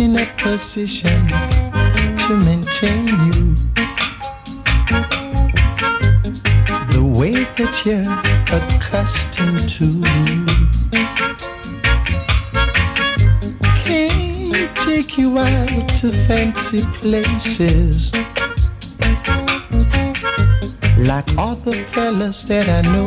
In 0.00 0.16
a 0.18 0.26
position 0.38 1.28
to 1.28 2.34
maintain 2.42 3.06
you 3.06 3.54
the 6.94 7.04
way 7.18 7.34
that 7.58 7.74
you're 7.84 8.10
accustomed 8.56 9.68
to. 9.68 10.00
Can't 13.84 14.78
take 14.78 15.18
you 15.18 15.38
out 15.38 15.88
to 16.00 16.12
fancy 16.26 16.80
places 17.00 18.10
like 20.96 21.28
all 21.36 21.56
the 21.56 21.74
fellas 21.92 22.42
that 22.44 22.70
I 22.70 22.80
know 22.80 23.04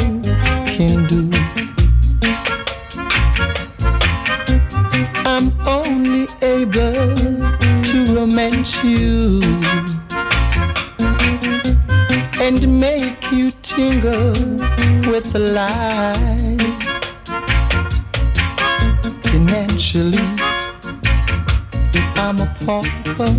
can 0.67 1.07
do. 1.07 1.53
I'm 5.35 5.51
only 5.67 6.27
able 6.43 7.15
to 7.15 8.05
romance 8.13 8.83
you 8.83 9.41
and 12.39 12.79
make 12.79 13.31
you 13.31 13.49
tingle 13.63 14.33
with 15.09 15.33
the 15.33 15.39
light. 15.39 16.59
Financially, 19.23 20.19
I'm 22.15 22.39
a 22.39 22.55
pauper, 22.63 23.33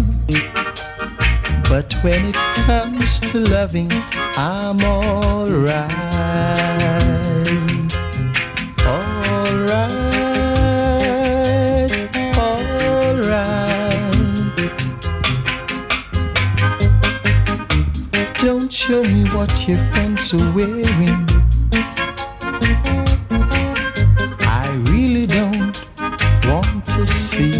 but 1.70 1.94
when 2.02 2.24
it 2.26 2.36
comes 2.66 3.20
to 3.20 3.38
loving, 3.38 3.92
I'm 4.36 4.82
alright. 4.82 5.94
Show 18.74 19.04
me 19.04 19.24
what 19.30 19.68
your 19.68 19.78
friends 19.92 20.34
are 20.34 20.52
wearing. 20.52 21.28
I 24.42 24.68
really 24.90 25.26
don't 25.26 25.76
want 26.44 26.84
to 26.86 27.06
see. 27.06 27.52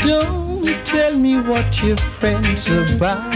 Don't 0.00 0.86
tell 0.86 1.18
me 1.18 1.38
what 1.42 1.82
your 1.82 1.98
friends 1.98 2.66
are 2.70 2.98
buying, 2.98 3.35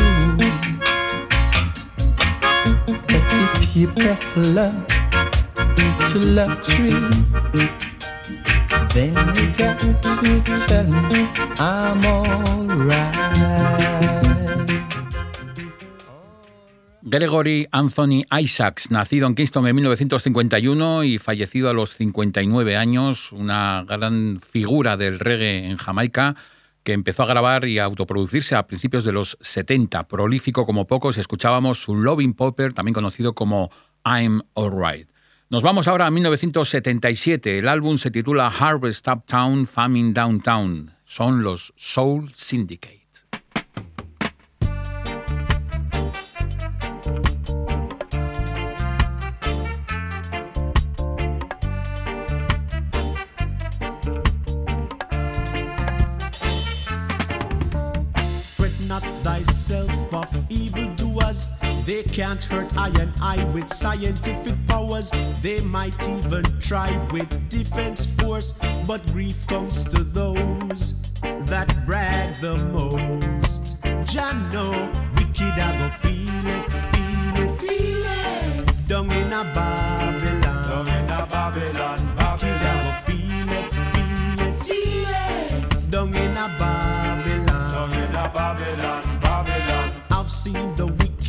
Love 3.73 4.85
to 6.03 6.19
then 8.93 9.15
you 9.35 9.95
to. 10.03 10.41
Gregory 17.03 17.67
Anthony 17.71 18.25
Isaacs, 18.29 18.91
nacido 18.91 19.27
en 19.27 19.35
Kingston 19.35 19.65
en 19.67 19.75
1951 19.75 21.05
y 21.05 21.17
fallecido 21.17 21.69
a 21.69 21.73
los 21.73 21.95
59 21.95 22.75
años, 22.75 23.31
una 23.31 23.85
gran 23.87 24.41
figura 24.41 24.97
del 24.97 25.17
reggae 25.17 25.65
en 25.69 25.77
Jamaica 25.77 26.35
que 26.83 26.93
empezó 26.93 27.23
a 27.23 27.27
grabar 27.27 27.65
y 27.65 27.79
a 27.79 27.85
autoproducirse 27.85 28.55
a 28.55 28.67
principios 28.67 29.03
de 29.03 29.11
los 29.11 29.37
70, 29.41 30.07
prolífico 30.07 30.65
como 30.65 30.87
pocos, 30.87 31.17
escuchábamos 31.17 31.81
su 31.81 31.95
Loving 31.95 32.33
Popper, 32.33 32.73
también 32.73 32.93
conocido 32.93 33.33
como 33.33 33.69
I'm 34.05 34.41
Alright. 34.55 35.09
Nos 35.49 35.63
vamos 35.63 35.87
ahora 35.87 36.07
a 36.07 36.11
1977, 36.11 37.59
el 37.59 37.67
álbum 37.67 37.97
se 37.97 38.09
titula 38.09 38.47
Harvest 38.47 39.07
Uptown, 39.07 39.67
Famine 39.67 40.13
Downtown, 40.13 40.93
son 41.03 41.43
los 41.43 41.73
Soul 41.75 42.31
Syndicate. 42.33 43.00
They 62.01 62.15
can't 62.15 62.43
hurt 62.43 62.75
I 62.77 62.87
and 62.99 63.13
I 63.21 63.43
with 63.53 63.71
scientific 63.71 64.55
powers. 64.65 65.11
They 65.43 65.61
might 65.61 65.95
even 66.07 66.43
try 66.59 66.89
with 67.11 67.29
defense 67.47 68.07
force. 68.07 68.53
But 68.87 69.05
grief 69.13 69.45
comes 69.45 69.83
to 69.83 70.03
those 70.03 70.95
that 71.21 71.85
brag 71.85 72.33
the 72.41 72.57
most. 72.73 73.83
Jah 74.05 74.33
know 74.51 74.71
wicked 75.15 75.53
I 75.53 75.77
go 75.77 75.89
feel 76.01 76.47
it, 76.57 76.71
feel 76.91 77.35
it, 77.45 77.61
feel 77.61 78.03
it. 78.03 78.87
Down 78.87 79.11
in 79.11 79.33
a 79.33 79.43
Babylon, 79.53 80.00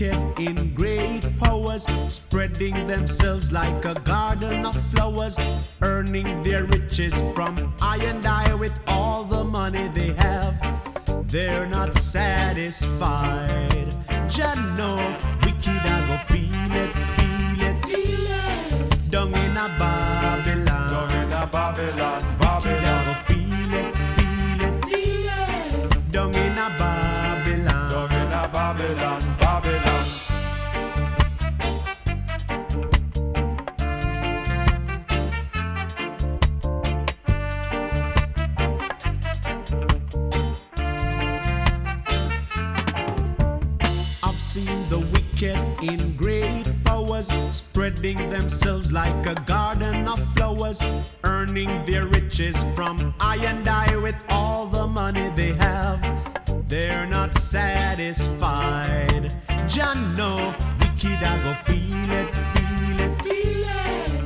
wicked 0.03 0.39
in 0.39 0.75
great 0.75 1.23
powers 1.39 1.85
spreading 2.09 2.75
themselves 2.87 3.53
like 3.53 3.85
a 3.85 3.95
garden 4.01 4.65
of 4.67 4.75
flowers, 4.91 5.37
earning 5.83 6.43
their 6.43 6.65
riches 6.65 7.15
from 7.35 7.55
I 7.81 7.99
and 7.99 8.27
I 8.27 8.53
with 8.55 8.77
all 8.89 9.23
the 9.25 9.45
money 9.45 9.89
they 9.95 10.13
have. 10.15 10.55
They're 11.29 11.67
not 11.67 11.95
satisfied. 11.95 13.95
Jah 14.29 14.55
know 14.77 14.97
wicked 15.45 15.69
I 15.69 16.07
go 16.09 16.17
feel 16.33 16.73
it, 16.83 16.93
feel 17.17 17.63
it, 17.69 17.77
feel 17.89 18.29
it. 18.29 19.11
Down 19.11 19.29
in 19.29 19.57
a 19.57 19.69
Babylon, 19.79 20.67
down 20.67 21.11
in 21.23 21.33
a 21.33 21.47
Babylon, 21.47 21.93
Babylon. 21.93 22.32
Wicked 45.43 45.83
in 45.83 46.17
great 46.17 46.65
powers 46.85 47.27
spreading 47.51 48.17
themselves 48.31 48.93
like 48.93 49.27
a 49.27 49.35
garden 49.43 50.07
of 50.07 50.21
flowers, 50.35 50.81
earning 51.25 51.85
their 51.85 52.07
riches 52.07 52.55
from 52.75 53.13
I 53.19 53.37
and 53.37 53.67
I 53.67 53.97
with 53.97 54.15
all 54.29 54.67
the 54.67 54.87
money 54.87 55.31
they 55.35 55.55
have. 55.55 56.01
They're 56.69 57.07
not 57.07 57.35
satisfied. 57.35 59.35
Jah 59.67 59.95
know 60.17 60.55
wicked 60.81 61.19
I 61.23 61.43
go 61.45 61.55
feel 61.67 62.11
it, 62.21 62.29
feel 62.55 63.01
it, 63.01 63.15
feel 63.25 63.69
it. 63.69 64.22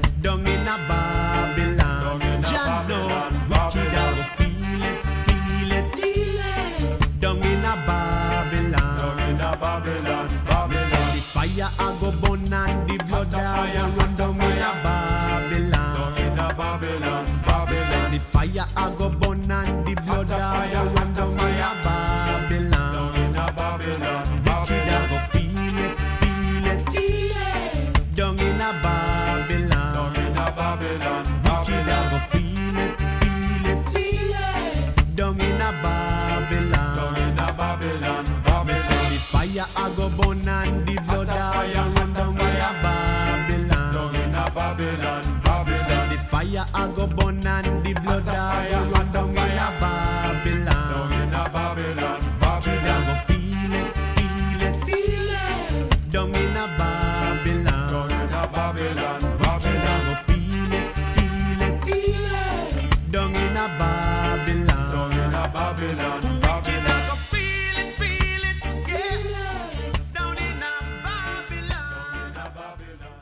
I 39.59 39.91
go 39.97 40.11
bun 40.11 40.47
and 40.47 40.86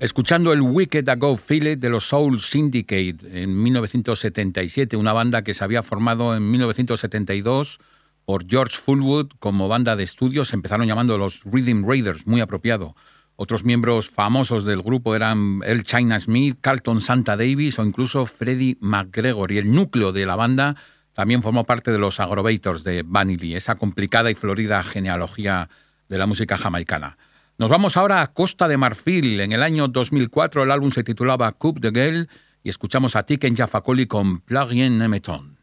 Escuchando 0.04 0.52
el 0.52 0.60
Wicked 0.60 1.08
A 1.08 1.14
Go 1.14 1.34
Feel 1.34 1.66
It 1.66 1.78
de 1.78 1.88
los 1.88 2.08
Soul 2.08 2.38
Syndicate 2.38 3.42
en 3.42 3.62
1977, 3.62 4.98
una 4.98 5.14
banda 5.14 5.40
que 5.40 5.54
se 5.54 5.64
había 5.64 5.82
formado 5.82 6.36
en 6.36 6.50
1972 6.50 7.78
por 8.26 8.46
George 8.46 8.76
Fullwood 8.76 9.30
como 9.38 9.66
banda 9.66 9.96
de 9.96 10.04
estudios, 10.04 10.48
se 10.48 10.56
empezaron 10.56 10.86
llamando 10.86 11.16
los 11.16 11.42
Rhythm 11.44 11.88
Raiders, 11.88 12.26
muy 12.26 12.42
apropiado. 12.42 12.94
Otros 13.36 13.64
miembros 13.64 14.10
famosos 14.10 14.66
del 14.66 14.82
grupo 14.82 15.16
eran 15.16 15.62
El 15.64 15.84
China 15.84 16.20
Smith, 16.20 16.58
Carlton 16.60 17.00
Santa 17.00 17.34
Davis 17.34 17.78
o 17.78 17.82
incluso 17.82 18.26
Freddie 18.26 18.76
McGregor. 18.80 19.52
Y 19.52 19.56
el 19.56 19.72
núcleo 19.72 20.12
de 20.12 20.26
la 20.26 20.36
banda 20.36 20.76
también 21.14 21.42
formó 21.42 21.64
parte 21.64 21.90
de 21.90 21.98
los 21.98 22.20
Agrovators 22.20 22.84
de 22.84 23.04
Vanity, 23.06 23.54
esa 23.54 23.76
complicada 23.76 24.30
y 24.30 24.34
florida 24.34 24.82
genealogía 24.82 25.70
de 26.10 26.18
la 26.18 26.26
música 26.26 26.58
jamaicana. 26.58 27.16
Nos 27.56 27.70
vamos 27.70 27.96
ahora 27.96 28.20
a 28.20 28.32
Costa 28.32 28.66
de 28.66 28.76
Marfil. 28.76 29.40
En 29.40 29.52
el 29.52 29.62
año 29.62 29.86
2004 29.86 30.64
el 30.64 30.72
álbum 30.72 30.90
se 30.90 31.04
titulaba 31.04 31.52
Coupe 31.52 31.80
de 31.80 31.92
Gueule 31.92 32.28
y 32.64 32.68
escuchamos 32.68 33.14
a 33.14 33.24
Tiken 33.24 33.54
Jafakoli 33.54 34.06
con 34.06 34.40
Plugin 34.40 34.98
Nemeton. 34.98 35.58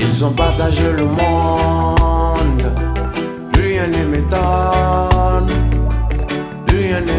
Ils 0.00 0.22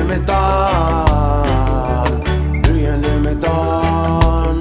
m'étonne, 0.10 1.45
rien 2.74 2.97
ne 2.97 3.20
m'étonne. 3.26 4.60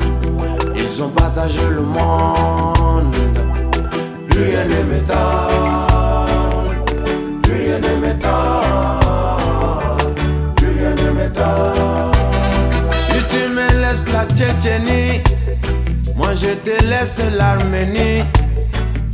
Ils 0.76 1.03
ont 1.03 1.09
partagé 1.09 1.61
le 1.70 1.82
monde, 1.82 3.16
rien 4.30 4.64
ne 4.72 4.80
m'étonne, 4.90 5.16
rien 7.51 7.78
ne 7.86 7.92
m'étonne, 8.03 8.40
rien 10.61 10.92
ne 11.03 11.09
m'étonne. 11.18 12.12
Si 13.11 13.18
tu 13.30 13.42
me 13.49 13.66
laisses 13.82 14.07
la 14.12 14.24
Tchétchénie, 14.26 15.22
moi 16.14 16.34
je 16.34 16.53
te 16.66 16.84
laisse 16.84 17.20
l'Arménie. 17.38 18.24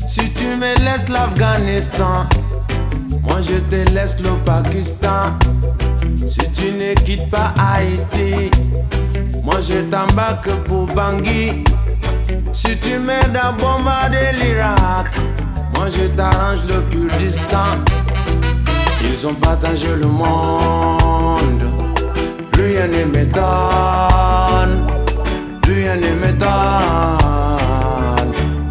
Si 0.09 0.31
tu 0.33 0.47
me 0.57 0.75
laisses 0.85 1.09
l'Afghanistan, 1.09 2.27
moi 3.23 3.39
je 3.41 3.59
te 3.71 3.81
laisse 3.95 4.17
le 4.21 4.31
Pakistan. 4.45 5.39
Si 6.35 6.51
tu 6.51 6.73
ne 6.73 6.95
quittes 6.95 7.31
pas 7.31 7.55
Haïti, 7.57 8.51
moi 9.45 9.61
je 9.61 9.83
t'embarque 9.89 10.51
pour 10.67 10.87
Bangui. 10.87 11.63
Si 12.53 12.77
tu 12.79 12.99
m'aides 12.99 13.39
à 13.41 13.53
bombarder 13.53 14.33
l'Irak, 14.41 15.13
moi 15.77 15.87
je 15.89 16.07
t'arrange 16.17 16.67
le 16.67 16.81
Kurdistan. 16.91 17.79
Ils 19.03 19.25
ont 19.29 19.35
partagé 19.35 19.87
le 19.95 20.09
monde, 20.09 21.63
plus 22.51 22.67
rien 22.67 22.89
ne 22.89 23.05
m'étonne. 23.05 24.87
Plus 25.63 25.75
rien 25.83 25.95
ne 25.95 26.15
m'étonne, 26.21 26.49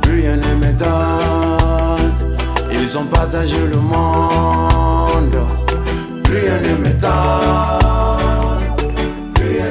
plus 0.02 0.20
rien 0.20 0.36
ne 0.36 0.54
m'étonne. 0.56 2.14
Ils 2.74 2.98
ont 2.98 3.06
partagé 3.06 3.56
le 3.74 3.80
monde. 3.80 5.63
Ne 6.34 6.40
m'étonne, 6.40 7.12
plus 9.34 9.50
rien 9.50 9.70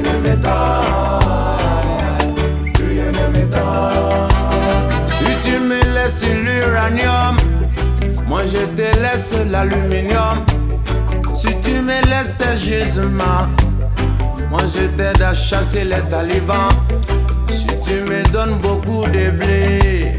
ne 3.11 3.27
m'étonne. 3.35 4.29
Si 5.07 5.25
tu 5.43 5.59
me 5.59 5.79
laisses 5.93 6.23
l'uranium, 6.23 7.35
moi 8.27 8.43
je 8.45 8.65
te 8.77 8.87
laisse 9.01 9.33
l'aluminium. 9.51 10.45
Si 11.35 11.53
tu 11.63 11.81
me 11.81 12.01
laisses 12.09 12.35
tes 12.37 12.55
gisements, 12.55 13.49
moi 14.49 14.61
je 14.73 14.87
t'aide 14.95 15.21
à 15.21 15.33
chasser 15.33 15.83
les 15.83 16.01
talibans. 16.09 16.69
Si 17.49 17.67
tu 17.85 18.09
me 18.09 18.23
donnes 18.31 18.55
beaucoup 18.59 19.05
de 19.07 19.31
blé, 19.31 20.15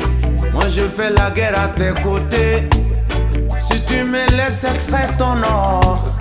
moi 0.53 0.65
je 0.69 0.83
fais 0.83 1.09
la 1.09 1.31
guerre 1.31 1.59
à 1.59 1.69
tes 1.69 1.95
côtés. 2.03 2.69
Si 3.59 3.81
tu 3.87 4.05
me 4.05 4.27
laisses 4.37 4.65
extraire 4.65 5.17
ton 5.17 5.43
or, 5.43 6.14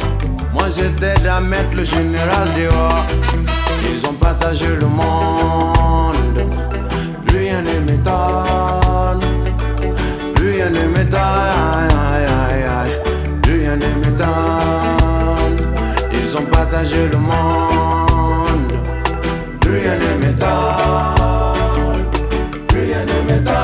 moi 0.54 0.70
je 0.70 0.86
t'aide 1.00 1.26
à 1.28 1.40
mettre 1.40 1.76
le 1.76 1.84
général 1.84 2.48
dehors. 2.56 3.06
Ils 3.92 4.06
ont 4.08 4.14
partagé 4.14 4.68
le 4.68 4.88
monde, 4.88 6.16
plus 7.26 7.38
rien 7.38 7.62
ne 7.62 7.80
m'étonne, 7.80 9.20
plus 10.36 10.52
rien 10.52 10.70
ne 10.70 10.88
m'étonne, 10.88 11.90
plus 13.42 13.60
rien 13.62 13.76
ne 13.76 13.88
m'étonne. 14.02 15.58
Ils 16.14 16.38
ont 16.38 16.46
partagé 16.46 17.10
le 17.12 17.18
monde, 17.18 18.72
plus 19.60 19.78
rien 19.80 19.98
ne 19.98 20.12
m'étonne, 20.26 22.04
plus 22.68 22.82
rien 22.82 23.04
ne 23.06 23.18
m'étonne, 23.28 23.63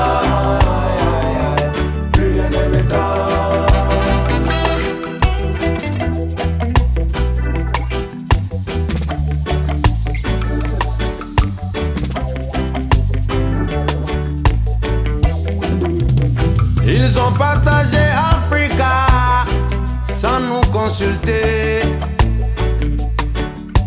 consulter. 20.82 21.80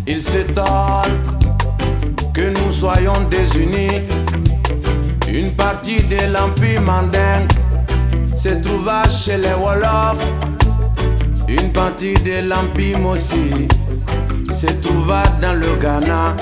Ils 0.05 0.21
s'étonnent 0.21 1.21
que 2.33 2.45
nous 2.57 2.71
soyons 2.71 3.19
désunis. 3.31 4.01
Une 5.27 5.55
partie 5.55 6.03
de 6.03 6.31
l'Empire 6.31 6.81
mandingue 6.81 7.51
se 8.37 8.49
trouva 8.61 9.01
chez 9.09 9.37
les 9.37 9.55
Wolofs. 9.61 10.23
Une 11.47 11.71
partie 11.71 12.13
de 12.13 12.47
l'Empire 12.47 12.99
Mossi 12.99 13.67
se 14.59 14.67
trouva 14.83 15.23
dans 15.41 15.53
le 15.53 15.71
Ghana. 15.81 16.35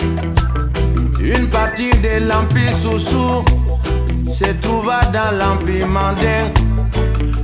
Une 1.22 1.48
partie 1.48 1.92
de 2.06 2.28
l'Empire 2.28 2.76
Soussou 2.76 3.46
se 4.30 4.52
trouva 4.62 5.00
dans 5.14 5.32
l'Empire 5.40 5.88
Mandin. 5.88 6.52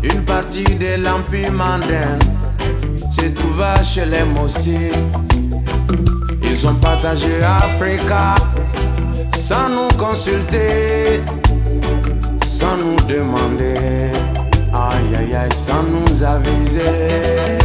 Une 0.04 0.24
partie 0.24 0.76
de 0.76 1.02
l'Empire 1.02 1.54
Mandin 1.54 2.37
se 3.20 3.28
trouva 3.30 3.76
chez 3.84 4.06
les 4.06 4.24
Mossi. 4.24 4.90
Ils 6.44 6.68
ont 6.68 6.76
partagé 6.76 7.42
Africa 7.44 8.36
sans 9.36 9.70
nous 9.70 9.88
consulter, 9.98 11.22
sans 12.42 12.78
nous 12.78 12.96
demander, 13.08 14.12
aïe 14.74 15.16
aïe 15.20 15.36
aïe, 15.36 15.54
sans 15.54 15.84
nous 15.84 16.24
aviser. 16.24 17.58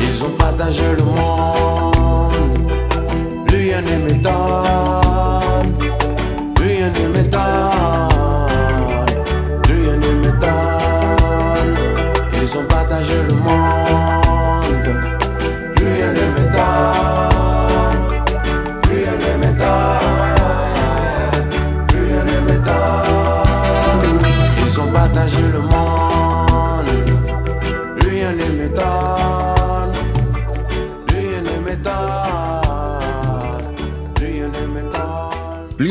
Ils 0.00 0.24
ont 0.24 0.34
partagé 0.38 0.82
le 0.98 1.04
monde, 1.04 2.34
rien 3.48 3.80
ne 3.82 3.96
m'étonne, 4.04 5.74
rien 6.60 6.88
ne 6.96 7.08
m'étonne, 7.08 8.08
rien 9.68 9.96
ne 9.96 10.10
m'étonne. 10.20 11.76
Ils 12.40 12.58
ont 12.58 12.64
partagé 12.68 13.14
le 13.28 13.34
monde, 13.34 13.61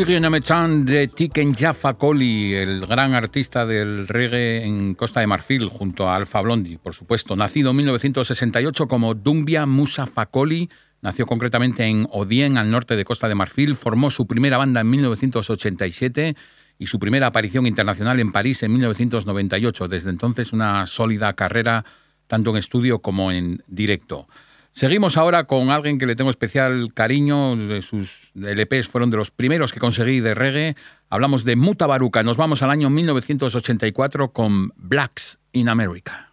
De 0.02 1.08
Tiken 1.08 1.54
Jaffa 1.54 1.94
Coli, 1.94 2.56
el 2.56 2.88
gran 2.88 3.14
artista 3.14 3.68
del 3.68 4.08
reggae 4.08 4.64
en 4.64 4.96
Costa 4.96 5.20
de 5.20 5.28
Marfil, 5.28 5.70
junto 5.70 6.10
a 6.10 6.16
Alfa 6.16 6.42
Blondi, 6.42 6.78
por 6.78 6.96
supuesto. 6.96 7.36
Nacido 7.36 7.70
en 7.70 7.76
1968 7.76 8.88
como 8.88 9.14
Dumbia 9.14 9.68
Musa 9.68 10.08
Fakoli, 10.08 10.72
nació 11.02 11.28
concretamente 11.28 11.84
en 11.86 12.08
Odien, 12.12 12.58
al 12.58 12.72
norte 12.72 12.96
de 12.96 13.06
Costa 13.06 13.28
de 13.28 13.36
Marfil, 13.36 13.76
formó 13.76 14.10
su 14.10 14.26
primera 14.26 14.58
banda 14.58 14.82
en 14.82 14.90
1987 14.90 16.36
y 16.80 16.88
su 16.88 16.98
primera 16.98 17.28
aparición 17.28 17.68
internacional 17.68 18.20
en 18.20 18.32
París 18.32 18.64
en 18.64 18.72
1998. 18.72 19.88
Desde 19.88 20.10
entonces 20.10 20.52
una 20.52 20.88
sólida 20.88 21.34
carrera 21.34 21.86
tanto 22.26 22.50
en 22.50 22.58
estudio 22.58 23.00
como 23.04 23.32
en 23.32 23.62
directo. 23.68 24.28
Seguimos 24.74 25.18
ahora 25.18 25.44
con 25.46 25.70
alguien 25.70 26.00
que 26.00 26.06
le 26.06 26.16
tengo 26.16 26.30
especial 26.30 26.94
cariño. 26.94 27.82
Sus 27.82 28.32
LPs 28.36 28.88
fueron 28.88 29.12
de 29.12 29.18
los 29.18 29.30
primeros 29.30 29.74
que 29.74 29.80
conseguí 29.80 30.22
de 30.22 30.34
reggae. 30.34 30.76
Hablamos 31.10 31.44
de 31.44 31.58
Muta 31.58 31.88
Baruca. 31.88 32.24
Nos 32.24 32.38
vamos 32.38 32.62
al 32.64 32.72
año 32.72 32.90
1984 32.90 34.32
con 34.32 34.72
Blacks 34.78 35.40
in 35.52 35.68
America. 35.68 36.30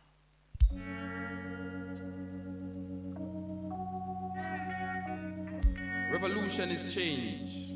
Revolution 6.12 6.70
is 6.70 6.94
change, 6.94 7.74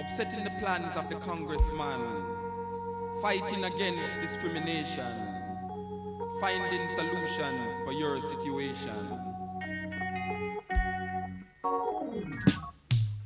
upsetting 0.00 0.44
the 0.44 0.52
plans 0.60 0.94
of 0.96 1.08
the 1.08 1.16
congressman, 1.16 2.00
fighting 3.20 3.64
against 3.64 4.20
discrimination, 4.20 5.04
finding 6.40 6.88
solutions 6.90 7.80
for 7.84 7.92
your 7.92 8.20
situation. 8.22 9.31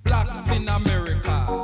Blacks 0.05 0.51
in 0.53 0.69
America. 0.69 1.61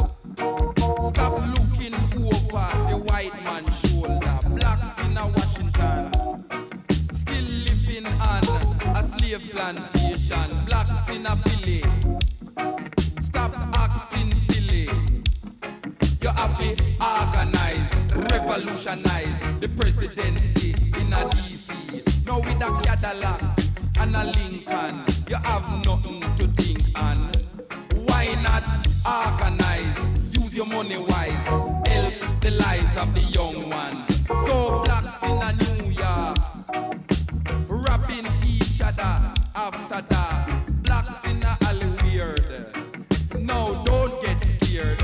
Stop 1.09 1.39
looking 1.55 1.95
over 2.19 2.67
the 2.89 3.01
white 3.07 3.33
man's 3.45 3.79
shoulder. 3.79 4.41
Blacks 4.57 4.99
in 5.07 5.15
Washington. 5.15 6.13
Still 7.13 7.45
living 7.45 8.07
on 8.21 8.43
a 8.97 9.05
slave 9.05 9.49
plantation. 9.53 10.65
Blacks 10.67 11.09
in 11.11 11.27
a 11.27 11.37
Philly. 11.37 11.83
Stop 13.21 13.53
acting 13.77 14.35
silly. 14.41 14.89
You 16.21 16.29
have 16.29 16.59
to 16.59 16.71
organize, 17.01 17.95
revolutionize 18.33 19.61
the 19.61 19.69
presidency 19.77 20.71
in 21.01 21.13
a 21.13 21.29
DC. 21.31 22.27
Now 22.27 22.41
with 22.41 22.61
a 22.61 22.85
Cadillac 22.85 23.43
and 24.01 24.17
a 24.17 24.25
Lincoln, 24.25 25.05
you 25.29 25.37
have 25.37 25.85
nothing 25.85 26.21
to 26.21 26.47
think 26.49 26.62
on. 26.97 27.31
Why 28.07 28.27
not 28.43 28.63
organize? 29.05 30.09
Use 30.33 30.55
your 30.55 30.67
money 30.67 30.99
wise. 30.99 31.33
Help 31.89 32.15
the 32.41 32.51
lives 32.51 32.97
of 32.97 33.15
the 33.15 33.21
young 33.21 33.71
ones. 33.71 34.27
So 34.27 34.83
blacks 34.85 35.23
in 35.23 35.43
a 35.43 35.53
New 35.53 35.91
York, 35.91 36.39
rapping 37.69 38.27
each 38.47 38.81
other 38.81 39.35
after 39.55 40.03
that. 40.09 40.83
Blacks 40.83 41.25
in 41.31 41.43
a 41.43 41.57
alley 41.69 41.93
weird. 42.03 42.77
No, 43.41 43.83
don't 43.85 44.23
get 44.23 44.39
scared. 44.61 45.03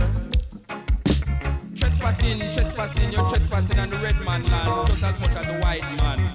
Trespassing, 1.77 2.39
trespassing, 2.39 3.13
you're 3.13 3.29
trespassing 3.29 3.79
on 3.79 3.91
the 3.91 3.99
red 3.99 4.21
man 4.21 4.45
land 4.47 4.87
just 4.89 5.03
as 5.05 5.21
much 5.21 5.37
as 5.37 5.47
the 5.47 5.59
white 5.61 5.83
man. 5.97 6.35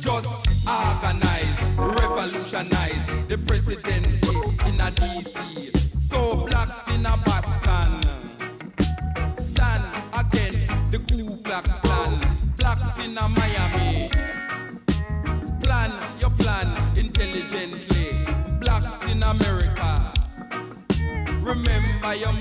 Just 0.00 0.48
organize, 0.66 1.31
revolutionize 2.22 3.06
the 3.26 3.36
presidency 3.46 4.36
in 4.68 4.80
a 4.80 4.90
DC. 4.92 5.76
So 6.08 6.46
blacks 6.46 6.86
in 6.94 7.04
a 7.04 7.16
Boston 7.16 8.00
stand 9.42 9.84
against 10.14 10.90
the 10.92 10.98
Ku 10.98 11.36
Klux 11.42 11.68
Klan. 11.82 12.20
Blacks 12.58 13.04
in 13.04 13.18
a 13.18 13.28
Miami 13.28 14.08
plan 15.62 15.90
your 16.20 16.30
plan 16.30 16.68
intelligently. 16.96 18.24
Blacks 18.60 19.10
in 19.10 19.22
America 19.24 20.12
remember 21.42 22.14
your 22.14 22.32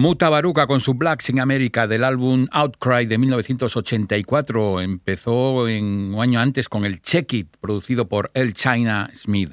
Muta 0.00 0.30
Baruca 0.30 0.66
con 0.66 0.80
su 0.80 0.94
Blacks 0.94 1.28
in 1.28 1.40
America 1.40 1.86
del 1.86 2.04
álbum 2.04 2.46
Outcry 2.52 3.04
de 3.04 3.18
1984 3.18 4.80
empezó 4.80 5.68
en 5.68 6.14
un 6.14 6.22
año 6.22 6.40
antes 6.40 6.70
con 6.70 6.86
el 6.86 7.02
Check 7.02 7.30
It, 7.34 7.56
producido 7.60 8.08
por 8.08 8.30
El 8.32 8.54
China 8.54 9.10
Smith. 9.14 9.50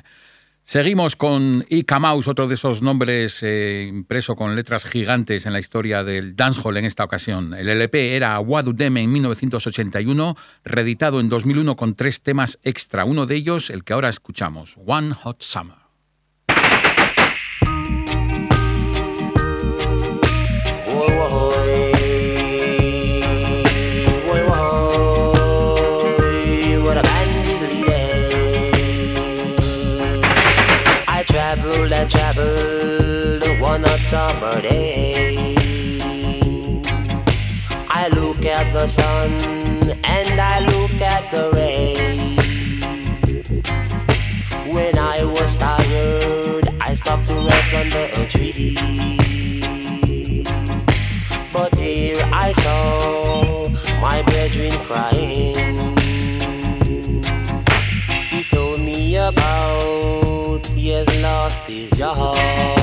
Seguimos 0.64 1.18
con 1.18 1.66
Ika 1.68 2.00
Mouse, 2.00 2.30
otro 2.30 2.48
de 2.48 2.54
esos 2.54 2.82
nombres 2.82 3.44
eh, 3.44 3.88
impreso 3.90 4.38
con 4.38 4.56
letras 4.56 4.86
gigantes 4.86 5.46
en 5.46 5.52
la 5.52 5.60
historia 5.60 6.06
del 6.06 6.38
dancehall 6.38 6.78
en 6.78 6.86
esta 6.86 7.04
ocasión. 7.04 7.54
El 7.54 7.68
LP 7.68 8.16
era 8.16 8.40
Wadu 8.40 8.72
Deme 8.72 9.02
en 9.02 9.12
1981, 9.12 10.38
reeditado 10.64 11.20
en 11.20 11.28
2001 11.28 11.76
con 11.76 11.94
tres 11.96 12.22
temas 12.22 12.58
extra. 12.64 13.04
Uno 13.04 13.26
de 13.26 13.36
ellos, 13.36 13.70
el 13.70 13.84
que 13.84 13.92
ahora 13.92 14.08
escuchamos, 14.08 14.78
One 14.86 15.14
Hot 15.14 15.42
Summer. 15.42 15.87
Traveled 32.10 33.60
one 33.60 33.84
hot 33.84 34.02
summer 34.02 34.62
day. 34.62 35.56
I 37.90 38.08
look 38.10 38.46
at 38.46 38.72
the 38.72 38.88
sun 38.88 39.32
and 40.04 40.40
I 40.40 40.60
look 40.60 41.02
at 41.02 41.32
the 41.32 41.52
rain. 41.54 42.38
When 44.74 44.98
I 44.98 45.24
was 45.24 45.56
tired, 45.58 46.68
I 46.80 46.94
stopped 46.94 47.28
to 47.28 47.34
rest 47.34 47.74
under 47.74 48.08
a 48.22 48.26
tree. 48.28 48.76
But 51.52 51.76
here 51.76 52.22
I 52.32 52.54
saw 52.54 53.68
my 54.02 54.22
brethren 54.22 54.72
crying. 54.86 55.97
lost 61.48 61.70
is 61.70 61.98
your. 61.98 62.77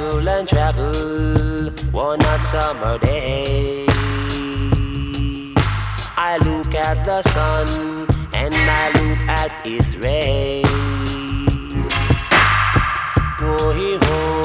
Travel 0.00 0.28
and 0.28 0.48
travel 0.48 1.70
one 1.92 2.20
hot 2.20 2.42
summer 2.44 2.98
day. 2.98 3.84
I 6.16 6.38
look 6.44 6.74
at 6.74 7.04
the 7.04 7.22
sun 7.22 8.06
and 8.32 8.54
I 8.54 8.88
look 8.98 9.18
at 9.28 9.66
its 9.66 9.96
rays. 9.96 10.64
Woy, 13.40 13.98
woy, 13.98 14.39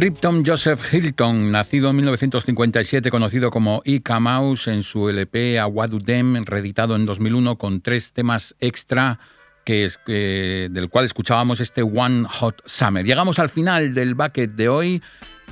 Ripton 0.00 0.46
Joseph 0.46 0.94
Hilton, 0.94 1.52
nacido 1.52 1.90
en 1.90 1.96
1957, 1.96 3.10
conocido 3.10 3.50
como 3.50 3.82
Ika 3.84 4.18
Mouse, 4.18 4.68
en 4.68 4.82
su 4.82 5.10
LP 5.10 5.58
Awadudem, 5.58 6.42
reeditado 6.46 6.96
en 6.96 7.04
2001 7.04 7.58
con 7.58 7.82
tres 7.82 8.14
temas 8.14 8.56
extra, 8.60 9.18
del 9.66 10.88
cual 10.88 11.04
escuchábamos 11.04 11.60
este 11.60 11.82
One 11.82 12.26
Hot 12.30 12.62
Summer. 12.64 13.04
Llegamos 13.04 13.38
al 13.38 13.50
final 13.50 13.92
del 13.92 14.14
bucket 14.14 14.52
de 14.52 14.70
hoy. 14.70 15.02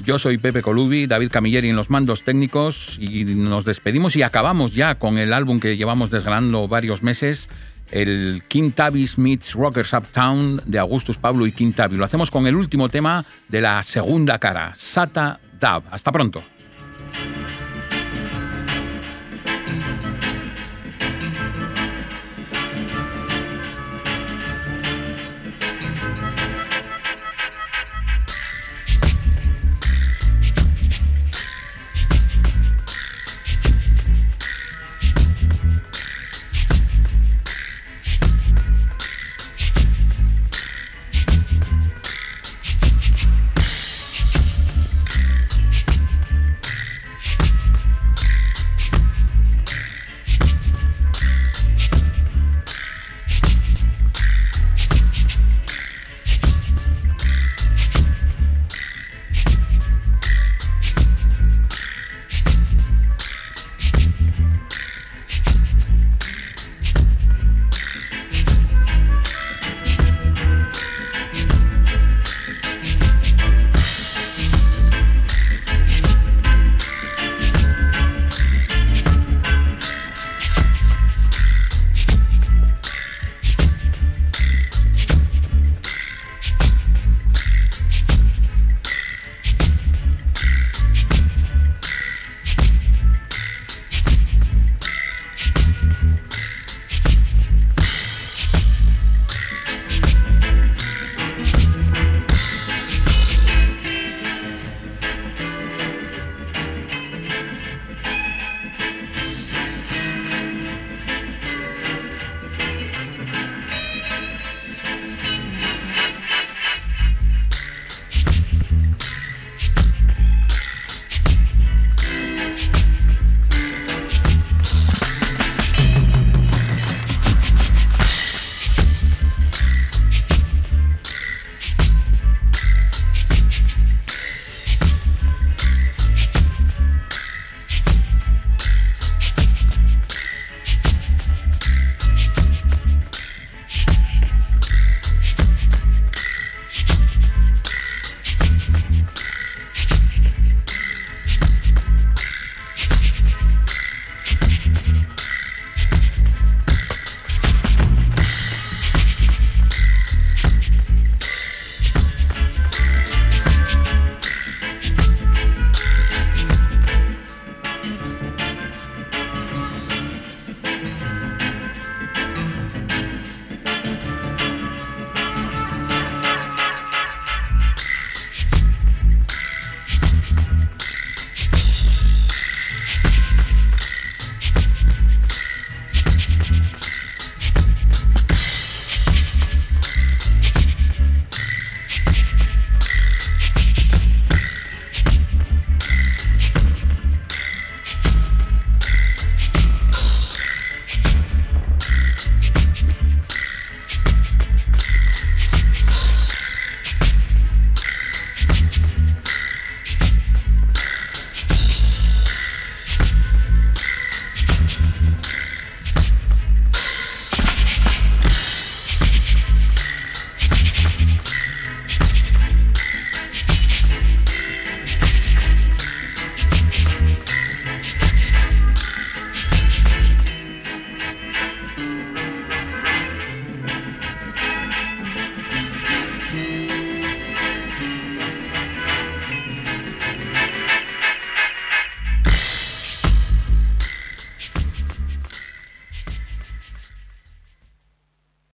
Yo 0.02 0.18
soy 0.18 0.38
Pepe 0.38 0.62
Colubi, 0.62 1.06
David 1.06 1.28
Camilleri 1.30 1.68
en 1.68 1.76
los 1.76 1.90
mandos 1.90 2.22
técnicos 2.22 2.96
y 2.98 3.26
nos 3.26 3.66
despedimos 3.66 4.16
y 4.16 4.22
acabamos 4.22 4.74
ya 4.74 4.94
con 4.94 5.18
el 5.18 5.34
álbum 5.34 5.60
que 5.60 5.76
llevamos 5.76 6.10
desgranando 6.10 6.68
varios 6.68 7.02
meses, 7.02 7.50
el 7.90 8.42
Tabby's 8.72 9.18
Meets 9.18 9.54
Rockers 9.54 9.92
Uptown 9.92 10.62
de 10.64 10.78
Augustus 10.78 11.16
Pablo 11.16 11.46
y 11.46 11.52
Tabby. 11.52 11.96
Lo 11.96 12.04
hacemos 12.04 12.30
con 12.30 12.46
el 12.46 12.56
último 12.56 12.88
tema 12.88 13.24
de 13.48 13.60
la 13.60 13.82
segunda 13.82 14.38
cara, 14.38 14.72
Sata 14.74 15.40
Dab. 15.58 15.82
Hasta 15.90 16.12
pronto. 16.12 16.42